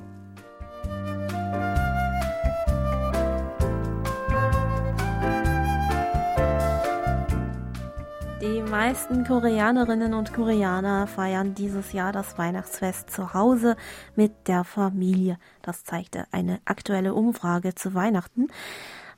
Die 8.41 8.61
meisten 8.61 9.25
Koreanerinnen 9.25 10.15
und 10.15 10.35
Koreaner 10.35 11.07
feiern 11.07 11.55
dieses 11.55 11.93
Jahr 11.93 12.11
das 12.11 12.37
Weihnachtsfest 12.39 13.11
zu 13.11 13.35
Hause 13.35 13.77
mit 14.17 14.49
der 14.49 14.65
Familie. 14.65 15.39
Das 15.63 15.85
zeigte 15.85 16.27
eine 16.33 16.61
aktuelle 16.65 17.15
Umfrage 17.15 17.77
zu 17.77 17.95
Weihnachten. 17.95 18.49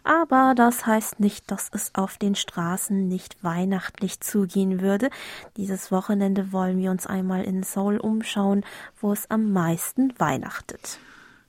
Aber 0.06 0.54
das 0.54 0.86
heißt 0.86 1.18
nicht, 1.18 1.50
dass 1.50 1.68
es 1.72 1.90
auf 1.96 2.16
den 2.16 2.36
Straßen 2.36 3.08
nicht 3.08 3.42
weihnachtlich 3.42 4.20
zugehen 4.20 4.80
würde. 4.80 5.10
Dieses 5.56 5.90
Wochenende 5.90 6.52
wollen 6.52 6.78
wir 6.78 6.92
uns 6.92 7.08
einmal 7.08 7.42
in 7.42 7.64
Seoul 7.64 7.96
umschauen, 7.96 8.64
wo 9.00 9.12
es 9.12 9.28
am 9.32 9.50
meisten 9.50 10.14
weihnachtet. 10.16 11.00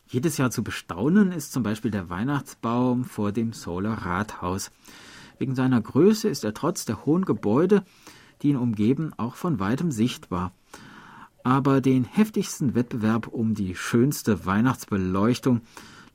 Jedes 0.07 0.37
Jahr 0.37 0.49
zu 0.49 0.63
bestaunen 0.63 1.31
ist 1.31 1.51
zum 1.51 1.61
Beispiel 1.61 1.91
der 1.91 2.09
Weihnachtsbaum 2.09 3.03
vor 3.05 3.31
dem 3.31 3.53
Seouler 3.53 3.93
Rathaus. 3.93 4.71
Wegen 5.37 5.53
seiner 5.53 5.79
Größe 5.79 6.27
ist 6.27 6.43
er 6.43 6.55
trotz 6.55 6.85
der 6.85 7.05
hohen 7.05 7.25
Gebäude, 7.25 7.83
die 8.41 8.49
ihn 8.49 8.57
umgeben, 8.57 9.13
auch 9.17 9.35
von 9.35 9.59
weitem 9.59 9.91
sichtbar. 9.91 10.51
Aber 11.43 11.79
den 11.79 12.05
heftigsten 12.05 12.73
Wettbewerb 12.73 13.27
um 13.27 13.53
die 13.53 13.75
schönste 13.75 14.47
Weihnachtsbeleuchtung 14.47 15.61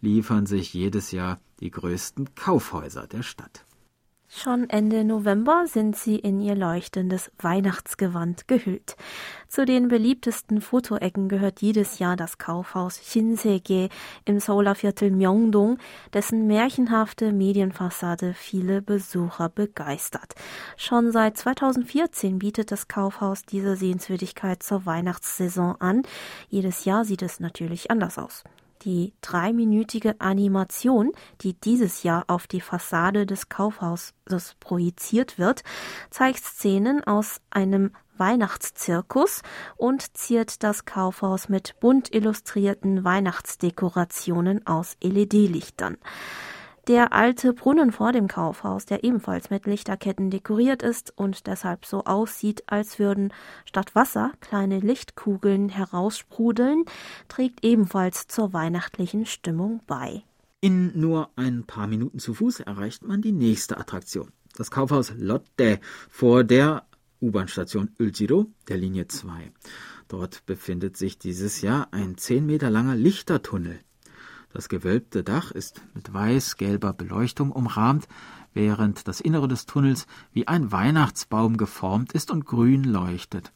liefern 0.00 0.46
sich 0.46 0.74
jedes 0.74 1.12
Jahr 1.12 1.38
die 1.62 1.70
größten 1.70 2.34
Kaufhäuser 2.34 3.06
der 3.06 3.22
Stadt. 3.22 3.64
Schon 4.34 4.70
Ende 4.70 5.04
November 5.04 5.66
sind 5.66 5.94
sie 5.94 6.16
in 6.16 6.40
ihr 6.40 6.54
leuchtendes 6.54 7.30
Weihnachtsgewand 7.38 8.48
gehüllt. 8.48 8.96
Zu 9.46 9.66
den 9.66 9.88
beliebtesten 9.88 10.62
Fotoecken 10.62 11.28
gehört 11.28 11.60
jedes 11.60 11.98
Jahr 11.98 12.16
das 12.16 12.38
Kaufhaus 12.38 12.98
Shinsege 13.04 13.90
im 14.24 14.40
Seouler 14.40 14.74
Viertel 14.74 15.10
Myeongdong, 15.10 15.76
dessen 16.14 16.46
märchenhafte 16.46 17.30
Medienfassade 17.32 18.32
viele 18.32 18.80
Besucher 18.80 19.50
begeistert. 19.50 20.34
Schon 20.78 21.12
seit 21.12 21.36
2014 21.36 22.38
bietet 22.38 22.72
das 22.72 22.88
Kaufhaus 22.88 23.42
diese 23.42 23.76
Sehenswürdigkeit 23.76 24.62
zur 24.62 24.86
Weihnachtssaison 24.86 25.76
an. 25.78 26.02
Jedes 26.48 26.86
Jahr 26.86 27.04
sieht 27.04 27.20
es 27.20 27.38
natürlich 27.38 27.90
anders 27.90 28.16
aus. 28.16 28.44
Die 28.84 29.12
dreiminütige 29.20 30.20
Animation, 30.20 31.12
die 31.40 31.54
dieses 31.54 32.02
Jahr 32.02 32.24
auf 32.26 32.48
die 32.48 32.60
Fassade 32.60 33.26
des 33.26 33.48
Kaufhauses 33.48 34.56
projiziert 34.58 35.38
wird, 35.38 35.62
zeigt 36.10 36.44
Szenen 36.44 37.04
aus 37.04 37.40
einem 37.50 37.92
Weihnachtszirkus 38.18 39.42
und 39.76 40.16
ziert 40.16 40.62
das 40.64 40.84
Kaufhaus 40.84 41.48
mit 41.48 41.78
bunt 41.80 42.12
illustrierten 42.12 43.04
Weihnachtsdekorationen 43.04 44.66
aus 44.66 44.96
LED-Lichtern. 45.02 45.96
Der 46.88 47.12
alte 47.12 47.52
Brunnen 47.52 47.92
vor 47.92 48.10
dem 48.10 48.26
Kaufhaus, 48.26 48.86
der 48.86 49.04
ebenfalls 49.04 49.50
mit 49.50 49.66
Lichterketten 49.66 50.30
dekoriert 50.30 50.82
ist 50.82 51.16
und 51.16 51.46
deshalb 51.46 51.86
so 51.86 52.04
aussieht, 52.04 52.64
als 52.66 52.98
würden 52.98 53.32
statt 53.64 53.94
Wasser 53.94 54.32
kleine 54.40 54.80
Lichtkugeln 54.80 55.68
heraussprudeln, 55.68 56.84
trägt 57.28 57.64
ebenfalls 57.64 58.26
zur 58.26 58.52
weihnachtlichen 58.52 59.26
Stimmung 59.26 59.80
bei. 59.86 60.24
In 60.60 60.98
nur 60.98 61.30
ein 61.36 61.64
paar 61.64 61.86
Minuten 61.86 62.18
zu 62.18 62.34
Fuß 62.34 62.60
erreicht 62.60 63.04
man 63.04 63.22
die 63.22 63.32
nächste 63.32 63.78
Attraktion. 63.78 64.32
Das 64.56 64.72
Kaufhaus 64.72 65.12
Lotte 65.16 65.78
vor 66.10 66.42
der 66.42 66.84
U-Bahn-Station 67.20 67.90
Ölziro 68.00 68.46
der 68.68 68.76
Linie 68.76 69.06
2. 69.06 69.52
Dort 70.08 70.44
befindet 70.46 70.96
sich 70.96 71.16
dieses 71.16 71.60
Jahr 71.60 71.88
ein 71.92 72.16
10 72.16 72.44
Meter 72.44 72.70
langer 72.70 72.96
Lichtertunnel. 72.96 73.78
Das 74.52 74.68
gewölbte 74.68 75.24
Dach 75.24 75.50
ist 75.50 75.82
mit 75.94 76.12
weiß-gelber 76.12 76.92
Beleuchtung 76.92 77.52
umrahmt, 77.52 78.06
während 78.52 79.08
das 79.08 79.20
Innere 79.20 79.48
des 79.48 79.64
Tunnels 79.64 80.06
wie 80.32 80.46
ein 80.46 80.70
Weihnachtsbaum 80.70 81.56
geformt 81.56 82.12
ist 82.12 82.30
und 82.30 82.44
grün 82.44 82.84
leuchtet. 82.84 83.52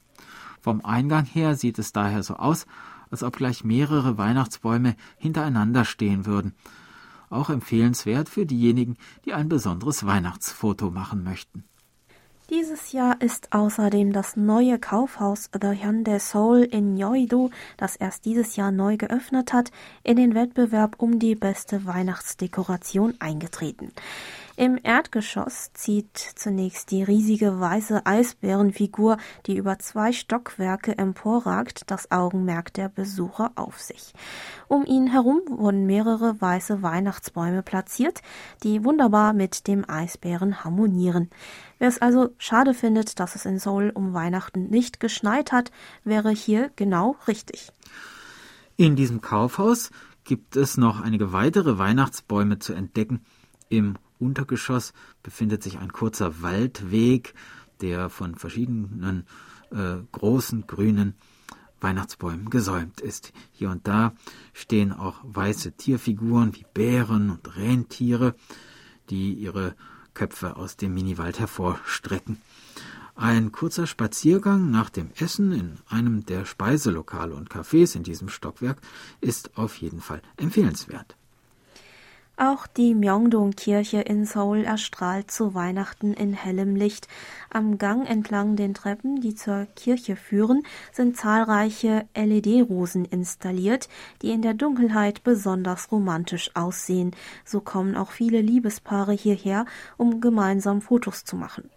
Vom 0.61 0.85
Eingang 0.85 1.27
her 1.27 1.55
sieht 1.55 1.79
es 1.79 1.93
daher 1.93 2.23
so 2.23 2.37
aus, 2.37 2.67
als 3.11 3.23
ob 3.23 3.37
gleich 3.37 3.63
mehrere 3.63 4.19
Weihnachtsbäume 4.19 4.97
hintereinander 5.19 5.85
stehen 5.85 6.27
würden. 6.27 6.55
Auch 7.29 7.51
empfehlenswert 7.51 8.29
für 8.29 8.47
diejenigen, 8.47 8.97
die 9.25 9.35
ein 9.35 9.49
besonderes 9.49 10.07
Weihnachtsfoto 10.07 10.91
machen 10.91 11.23
möchten. 11.23 11.65
Dieses 12.49 12.93
Jahr 12.93 13.21
ist 13.21 13.53
außerdem 13.53 14.13
das 14.13 14.37
neue 14.37 14.79
Kaufhaus 14.79 15.51
The 15.53 15.83
Hyundai 15.83 16.21
Seoul 16.21 16.63
in 16.63 16.97
Yeouido, 16.97 17.51
das 17.77 17.97
erst 17.97 18.25
dieses 18.25 18.55
Jahr 18.55 18.71
neu 18.71 18.97
geöffnet 18.97 19.53
hat, 19.53 19.73
in 20.05 20.15
den 20.15 20.37
Wettbewerb 20.37 20.95
um 20.99 21.19
die 21.19 21.35
beste 21.35 21.87
Weihnachtsdekoration 21.87 23.15
eingetreten. 23.19 23.91
Im 24.59 24.79
Erdgeschoss 24.83 25.71
zieht 25.75 26.17
zunächst 26.17 26.91
die 26.91 27.03
riesige 27.03 27.61
weiße 27.61 28.07
Eisbärenfigur, 28.07 29.19
die 29.45 29.59
über 29.59 29.79
zwei 29.79 30.13
Stockwerke 30.13 30.97
emporragt, 30.97 31.91
das 31.91 32.11
Augenmerk 32.11 32.73
der 32.73 32.89
Besucher 32.89 33.53
auf 33.55 33.79
sich. 33.79 34.15
Um 34.67 34.87
ihn 34.87 35.09
herum 35.09 35.43
wurden 35.49 35.85
mehrere 35.85 36.41
weiße 36.41 36.81
Weihnachtsbäume 36.81 37.63
platziert, 37.63 38.23
die 38.63 38.83
wunderbar 38.83 39.35
mit 39.35 39.69
dem 39.69 39.89
Eisbären 39.89 40.65
harmonieren. 40.65 41.29
Wer 41.79 41.89
es 41.89 42.01
also 42.01 42.31
schade 42.39 42.73
findet, 42.73 43.21
dass 43.21 43.35
es 43.35 43.45
in 43.45 43.59
Seoul 43.59 43.91
um 43.95 44.15
Weihnachten 44.15 44.71
nicht 44.71 45.01
geschneit 45.01 45.53
hat, 45.53 45.71
wäre 46.03 46.31
hier 46.31 46.71
genau 46.77 47.17
richtig. 47.29 47.73
In 48.79 48.97
diesem 48.97 49.21
Kaufhaus 49.21 49.91
gibt 50.25 50.57
es 50.57 50.79
noch 50.79 51.03
einige 51.03 51.35
weitere 51.35 51.77
Weihnachtsbäume 51.77 52.59
zu 52.59 52.73
entdecken. 52.73 53.21
Im 53.69 53.99
Untergeschoss 54.19 54.93
befindet 55.23 55.63
sich 55.63 55.79
ein 55.79 55.93
kurzer 55.93 56.43
Waldweg, 56.43 57.35
der 57.81 58.09
von 58.09 58.35
verschiedenen 58.35 59.27
äh, 59.71 59.97
großen 60.13 60.67
grünen 60.67 61.15
Weihnachtsbäumen 61.81 62.51
gesäumt 62.51 63.01
ist. 63.01 63.33
Hier 63.53 63.71
und 63.71 63.87
da 63.87 64.15
stehen 64.53 64.93
auch 64.93 65.21
weiße 65.23 65.73
Tierfiguren 65.73 66.55
wie 66.55 66.65
Bären 66.73 67.31
und 67.31 67.57
Rentiere, 67.57 68.35
die 69.11 69.35
ihre 69.35 69.75
Köpfe 70.15 70.57
aus 70.57 70.77
dem 70.77 70.95
Miniwald 70.95 71.39
hervorstrecken. 71.39 72.41
Ein 73.15 73.51
kurzer 73.53 73.87
Spaziergang 73.87 74.71
nach 74.71 74.91
dem 74.91 75.11
Essen 75.17 75.53
in 75.53 75.79
einem 75.89 76.27
der 76.27 76.45
Speiselokale 76.45 77.35
und 77.35 77.51
Cafés 77.51 77.97
in 77.97 78.03
diesem 78.03 78.29
Stockwerk 78.29 78.81
ist 79.21 79.57
auf 79.57 79.77
jeden 79.77 80.01
Fall 80.01 80.21
empfehlenswert. 80.37 81.17
Auch 82.39 82.67
die 82.67 82.95
Myeongdong-Kirche 82.95 84.03
in 84.03 84.27
Seoul 84.27 84.65
erstrahlt 84.65 85.31
zu 85.31 85.55
Weihnachten 85.55 86.13
in 86.13 86.35
hellem 86.35 86.77
Licht. 86.77 87.09
Am 87.49 87.79
Gang 87.79 88.07
entlang 88.07 88.57
den 88.57 88.75
Treppen, 88.75 89.23
die 89.23 89.35
zur 89.35 89.67
Kirche 89.75 90.17
führen, 90.17 90.63
sind 90.93 91.17
zahlreiche 91.17 92.05
LED-Rosen 92.15 93.07
installiert, 93.07 93.89
die 94.21 94.33
in 94.33 94.43
der 94.43 94.53
Dunkelheit 94.53 95.25
besonders 95.25 95.91
romantisch 95.91 96.51
aussehen. 96.53 97.17
So 97.47 97.61
kommen 97.61 97.97
auch 97.97 98.11
viele 98.11 98.43
Liebespaare 98.43 99.15
hierher, 99.15 99.65
um 99.97 100.21
gemeinsam 100.21 100.83
Fotos 100.83 101.25
zu 101.25 101.37
machen. 101.37 101.71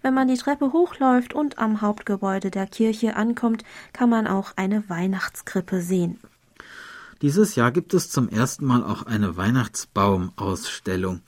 Wenn 0.00 0.14
man 0.14 0.28
die 0.28 0.38
Treppe 0.38 0.72
hochläuft 0.72 1.34
und 1.34 1.58
am 1.58 1.80
Hauptgebäude 1.80 2.52
der 2.52 2.68
Kirche 2.68 3.16
ankommt, 3.16 3.64
kann 3.92 4.10
man 4.10 4.28
auch 4.28 4.52
eine 4.54 4.88
Weihnachtskrippe 4.88 5.80
sehen. 5.80 6.20
Dieses 7.24 7.54
Jahr 7.54 7.72
gibt 7.72 7.94
es 7.94 8.10
zum 8.10 8.28
ersten 8.28 8.66
Mal 8.66 8.84
auch 8.84 9.04
eine 9.04 9.38
Weihnachtsbaumausstellung. 9.38 11.22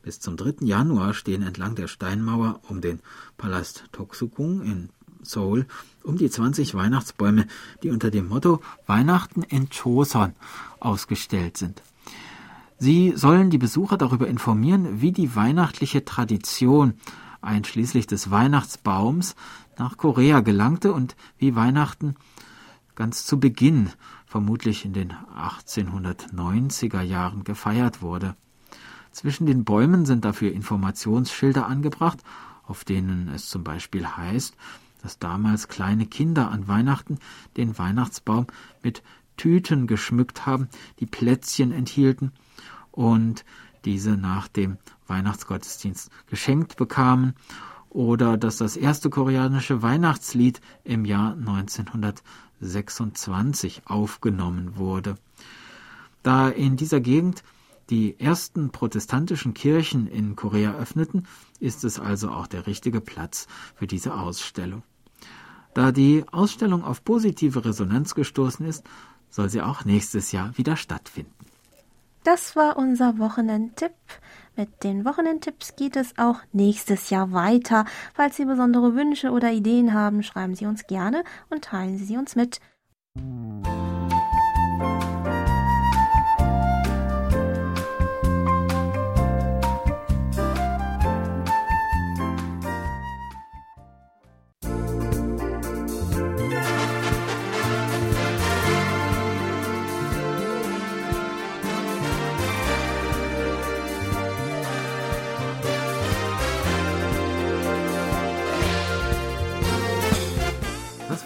Bis 0.00 0.20
zum 0.20 0.36
3. 0.36 0.64
Januar 0.64 1.12
stehen 1.12 1.42
entlang 1.42 1.74
der 1.74 1.88
Steinmauer 1.88 2.60
um 2.68 2.80
den 2.80 3.00
Palast 3.36 3.82
Toksukung 3.90 4.62
in 4.62 4.90
Seoul 5.24 5.66
um 6.04 6.16
die 6.16 6.30
20 6.30 6.76
Weihnachtsbäume, 6.76 7.48
die 7.82 7.90
unter 7.90 8.12
dem 8.12 8.28
Motto 8.28 8.60
Weihnachten 8.86 9.42
in 9.42 9.68
Choson 9.70 10.34
ausgestellt 10.78 11.56
sind. 11.56 11.82
Sie 12.78 13.14
sollen 13.16 13.50
die 13.50 13.58
Besucher 13.58 13.98
darüber 13.98 14.28
informieren, 14.28 15.00
wie 15.00 15.10
die 15.10 15.34
weihnachtliche 15.34 16.04
Tradition 16.04 16.94
einschließlich 17.40 18.06
des 18.06 18.30
Weihnachtsbaums 18.30 19.34
nach 19.76 19.96
Korea 19.96 20.42
gelangte 20.42 20.92
und 20.92 21.16
wie 21.38 21.56
Weihnachten 21.56 22.14
ganz 22.94 23.24
zu 23.24 23.40
Beginn 23.40 23.90
vermutlich 24.30 24.84
in 24.84 24.92
den 24.92 25.12
1890er 25.36 27.02
Jahren 27.02 27.42
gefeiert 27.42 28.00
wurde. 28.00 28.36
Zwischen 29.10 29.44
den 29.44 29.64
Bäumen 29.64 30.06
sind 30.06 30.24
dafür 30.24 30.52
Informationsschilder 30.52 31.66
angebracht, 31.66 32.20
auf 32.62 32.84
denen 32.84 33.26
es 33.28 33.48
zum 33.48 33.64
Beispiel 33.64 34.06
heißt, 34.06 34.56
dass 35.02 35.18
damals 35.18 35.66
kleine 35.66 36.06
Kinder 36.06 36.48
an 36.52 36.68
Weihnachten 36.68 37.18
den 37.56 37.76
Weihnachtsbaum 37.76 38.46
mit 38.84 39.02
Tüten 39.36 39.88
geschmückt 39.88 40.46
haben, 40.46 40.68
die 41.00 41.06
Plätzchen 41.06 41.72
enthielten 41.72 42.30
und 42.92 43.44
diese 43.84 44.12
nach 44.16 44.46
dem 44.46 44.78
Weihnachtsgottesdienst 45.08 46.08
geschenkt 46.28 46.76
bekamen 46.76 47.34
oder 47.88 48.36
dass 48.36 48.58
das 48.58 48.76
erste 48.76 49.10
koreanische 49.10 49.82
Weihnachtslied 49.82 50.60
im 50.84 51.04
Jahr 51.04 51.34
1926 52.60 53.82
aufgenommen 53.86 54.76
wurde. 54.76 55.16
Da 56.22 56.48
in 56.48 56.76
dieser 56.76 57.00
Gegend 57.00 57.42
die 57.88 58.18
ersten 58.20 58.70
protestantischen 58.70 59.54
Kirchen 59.54 60.06
in 60.06 60.36
Korea 60.36 60.74
öffneten, 60.74 61.26
ist 61.58 61.84
es 61.84 61.98
also 61.98 62.30
auch 62.30 62.46
der 62.46 62.66
richtige 62.66 63.00
Platz 63.00 63.48
für 63.74 63.86
diese 63.86 64.14
Ausstellung. 64.14 64.82
Da 65.74 65.92
die 65.92 66.24
Ausstellung 66.30 66.84
auf 66.84 67.04
positive 67.04 67.64
Resonanz 67.64 68.14
gestoßen 68.14 68.66
ist, 68.66 68.84
soll 69.28 69.48
sie 69.48 69.62
auch 69.62 69.84
nächstes 69.84 70.32
Jahr 70.32 70.56
wieder 70.58 70.76
stattfinden. 70.76 71.39
Das 72.22 72.54
war 72.54 72.76
unser 72.76 73.18
Wochenendtipp. 73.18 73.94
Mit 74.54 74.84
den 74.84 75.06
Wochenendtipps 75.06 75.74
geht 75.74 75.96
es 75.96 76.18
auch 76.18 76.40
nächstes 76.52 77.08
Jahr 77.08 77.32
weiter. 77.32 77.86
Falls 78.12 78.36
Sie 78.36 78.44
besondere 78.44 78.94
Wünsche 78.94 79.30
oder 79.30 79.50
Ideen 79.52 79.94
haben, 79.94 80.22
schreiben 80.22 80.54
Sie 80.54 80.66
uns 80.66 80.86
gerne 80.86 81.24
und 81.48 81.64
teilen 81.64 81.96
Sie 81.96 82.04
sie 82.04 82.18
uns 82.18 82.36
mit. 82.36 82.60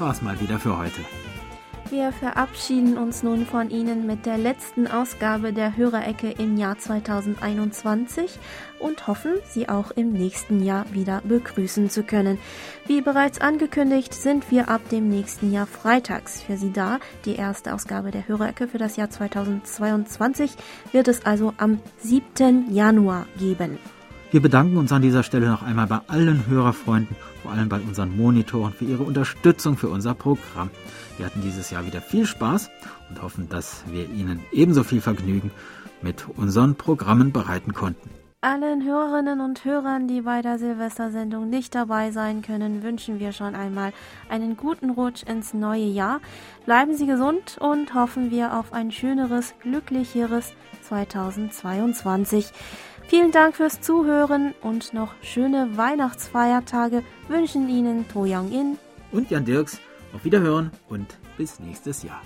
War's 0.04 0.20
mal 0.20 0.38
wieder 0.38 0.58
für 0.58 0.76
heute. 0.76 1.00
Wir 1.88 2.12
verabschieden 2.12 2.98
uns 2.98 3.22
nun 3.22 3.46
von 3.46 3.70
Ihnen 3.70 4.06
mit 4.06 4.26
der 4.26 4.36
letzten 4.36 4.86
Ausgabe 4.86 5.54
der 5.54 5.78
Hörerecke 5.78 6.30
im 6.30 6.58
Jahr 6.58 6.76
2021 6.76 8.38
und 8.80 9.06
hoffen, 9.06 9.34
Sie 9.48 9.68
auch 9.70 9.92
im 9.92 10.12
nächsten 10.12 10.62
Jahr 10.62 10.84
wieder 10.92 11.22
begrüßen 11.24 11.88
zu 11.88 12.02
können. 12.02 12.38
Wie 12.86 13.00
bereits 13.00 13.40
angekündigt, 13.40 14.12
sind 14.12 14.50
wir 14.50 14.68
ab 14.68 14.86
dem 14.90 15.08
nächsten 15.08 15.50
Jahr 15.50 15.66
freitags 15.66 16.42
für 16.42 16.58
Sie 16.58 16.72
da. 16.72 16.98
Die 17.24 17.36
erste 17.36 17.72
Ausgabe 17.72 18.10
der 18.10 18.28
Hörerecke 18.28 18.68
für 18.68 18.78
das 18.78 18.96
Jahr 18.96 19.08
2022 19.08 20.54
wird 20.92 21.08
es 21.08 21.24
also 21.24 21.54
am 21.56 21.80
7. 21.98 22.74
Januar 22.74 23.26
geben. 23.38 23.78
Wir 24.34 24.42
bedanken 24.42 24.78
uns 24.78 24.90
an 24.90 25.00
dieser 25.00 25.22
Stelle 25.22 25.48
noch 25.48 25.62
einmal 25.62 25.86
bei 25.86 26.00
allen 26.08 26.48
Hörerfreunden, 26.48 27.14
vor 27.40 27.52
allem 27.52 27.68
bei 27.68 27.78
unseren 27.78 28.16
Monitoren, 28.16 28.72
für 28.72 28.84
ihre 28.84 29.04
Unterstützung 29.04 29.76
für 29.76 29.86
unser 29.86 30.12
Programm. 30.14 30.70
Wir 31.16 31.26
hatten 31.26 31.40
dieses 31.40 31.70
Jahr 31.70 31.86
wieder 31.86 32.00
viel 32.00 32.26
Spaß 32.26 32.68
und 33.10 33.22
hoffen, 33.22 33.48
dass 33.48 33.84
wir 33.86 34.10
Ihnen 34.10 34.40
ebenso 34.50 34.82
viel 34.82 35.00
Vergnügen 35.00 35.52
mit 36.02 36.26
unseren 36.36 36.74
Programmen 36.74 37.30
bereiten 37.30 37.74
konnten. 37.74 38.10
Allen 38.40 38.84
Hörerinnen 38.84 39.40
und 39.40 39.64
Hörern, 39.64 40.08
die 40.08 40.22
bei 40.22 40.42
der 40.42 40.58
Silvestersendung 40.58 41.48
nicht 41.48 41.74
dabei 41.74 42.10
sein 42.10 42.42
können, 42.42 42.82
wünschen 42.82 43.20
wir 43.20 43.30
schon 43.30 43.54
einmal 43.54 43.92
einen 44.28 44.56
guten 44.56 44.90
Rutsch 44.90 45.22
ins 45.22 45.54
neue 45.54 45.86
Jahr. 45.86 46.20
Bleiben 46.66 46.96
Sie 46.96 47.06
gesund 47.06 47.56
und 47.60 47.94
hoffen 47.94 48.32
wir 48.32 48.58
auf 48.58 48.72
ein 48.72 48.90
schöneres, 48.90 49.54
glücklicheres 49.62 50.52
2022. 50.82 52.52
Vielen 53.06 53.32
Dank 53.32 53.56
fürs 53.56 53.80
Zuhören 53.80 54.54
und 54.62 54.94
noch 54.94 55.14
schöne 55.22 55.76
Weihnachtsfeiertage 55.76 57.02
wünschen 57.28 57.68
Ihnen 57.68 58.08
To 58.08 58.22
Young 58.22 58.50
In 58.50 58.78
und 59.12 59.30
Jan 59.30 59.44
Dirks. 59.44 59.80
Auf 60.14 60.24
Wiederhören 60.24 60.70
und 60.88 61.18
bis 61.36 61.60
nächstes 61.60 62.02
Jahr. 62.02 62.22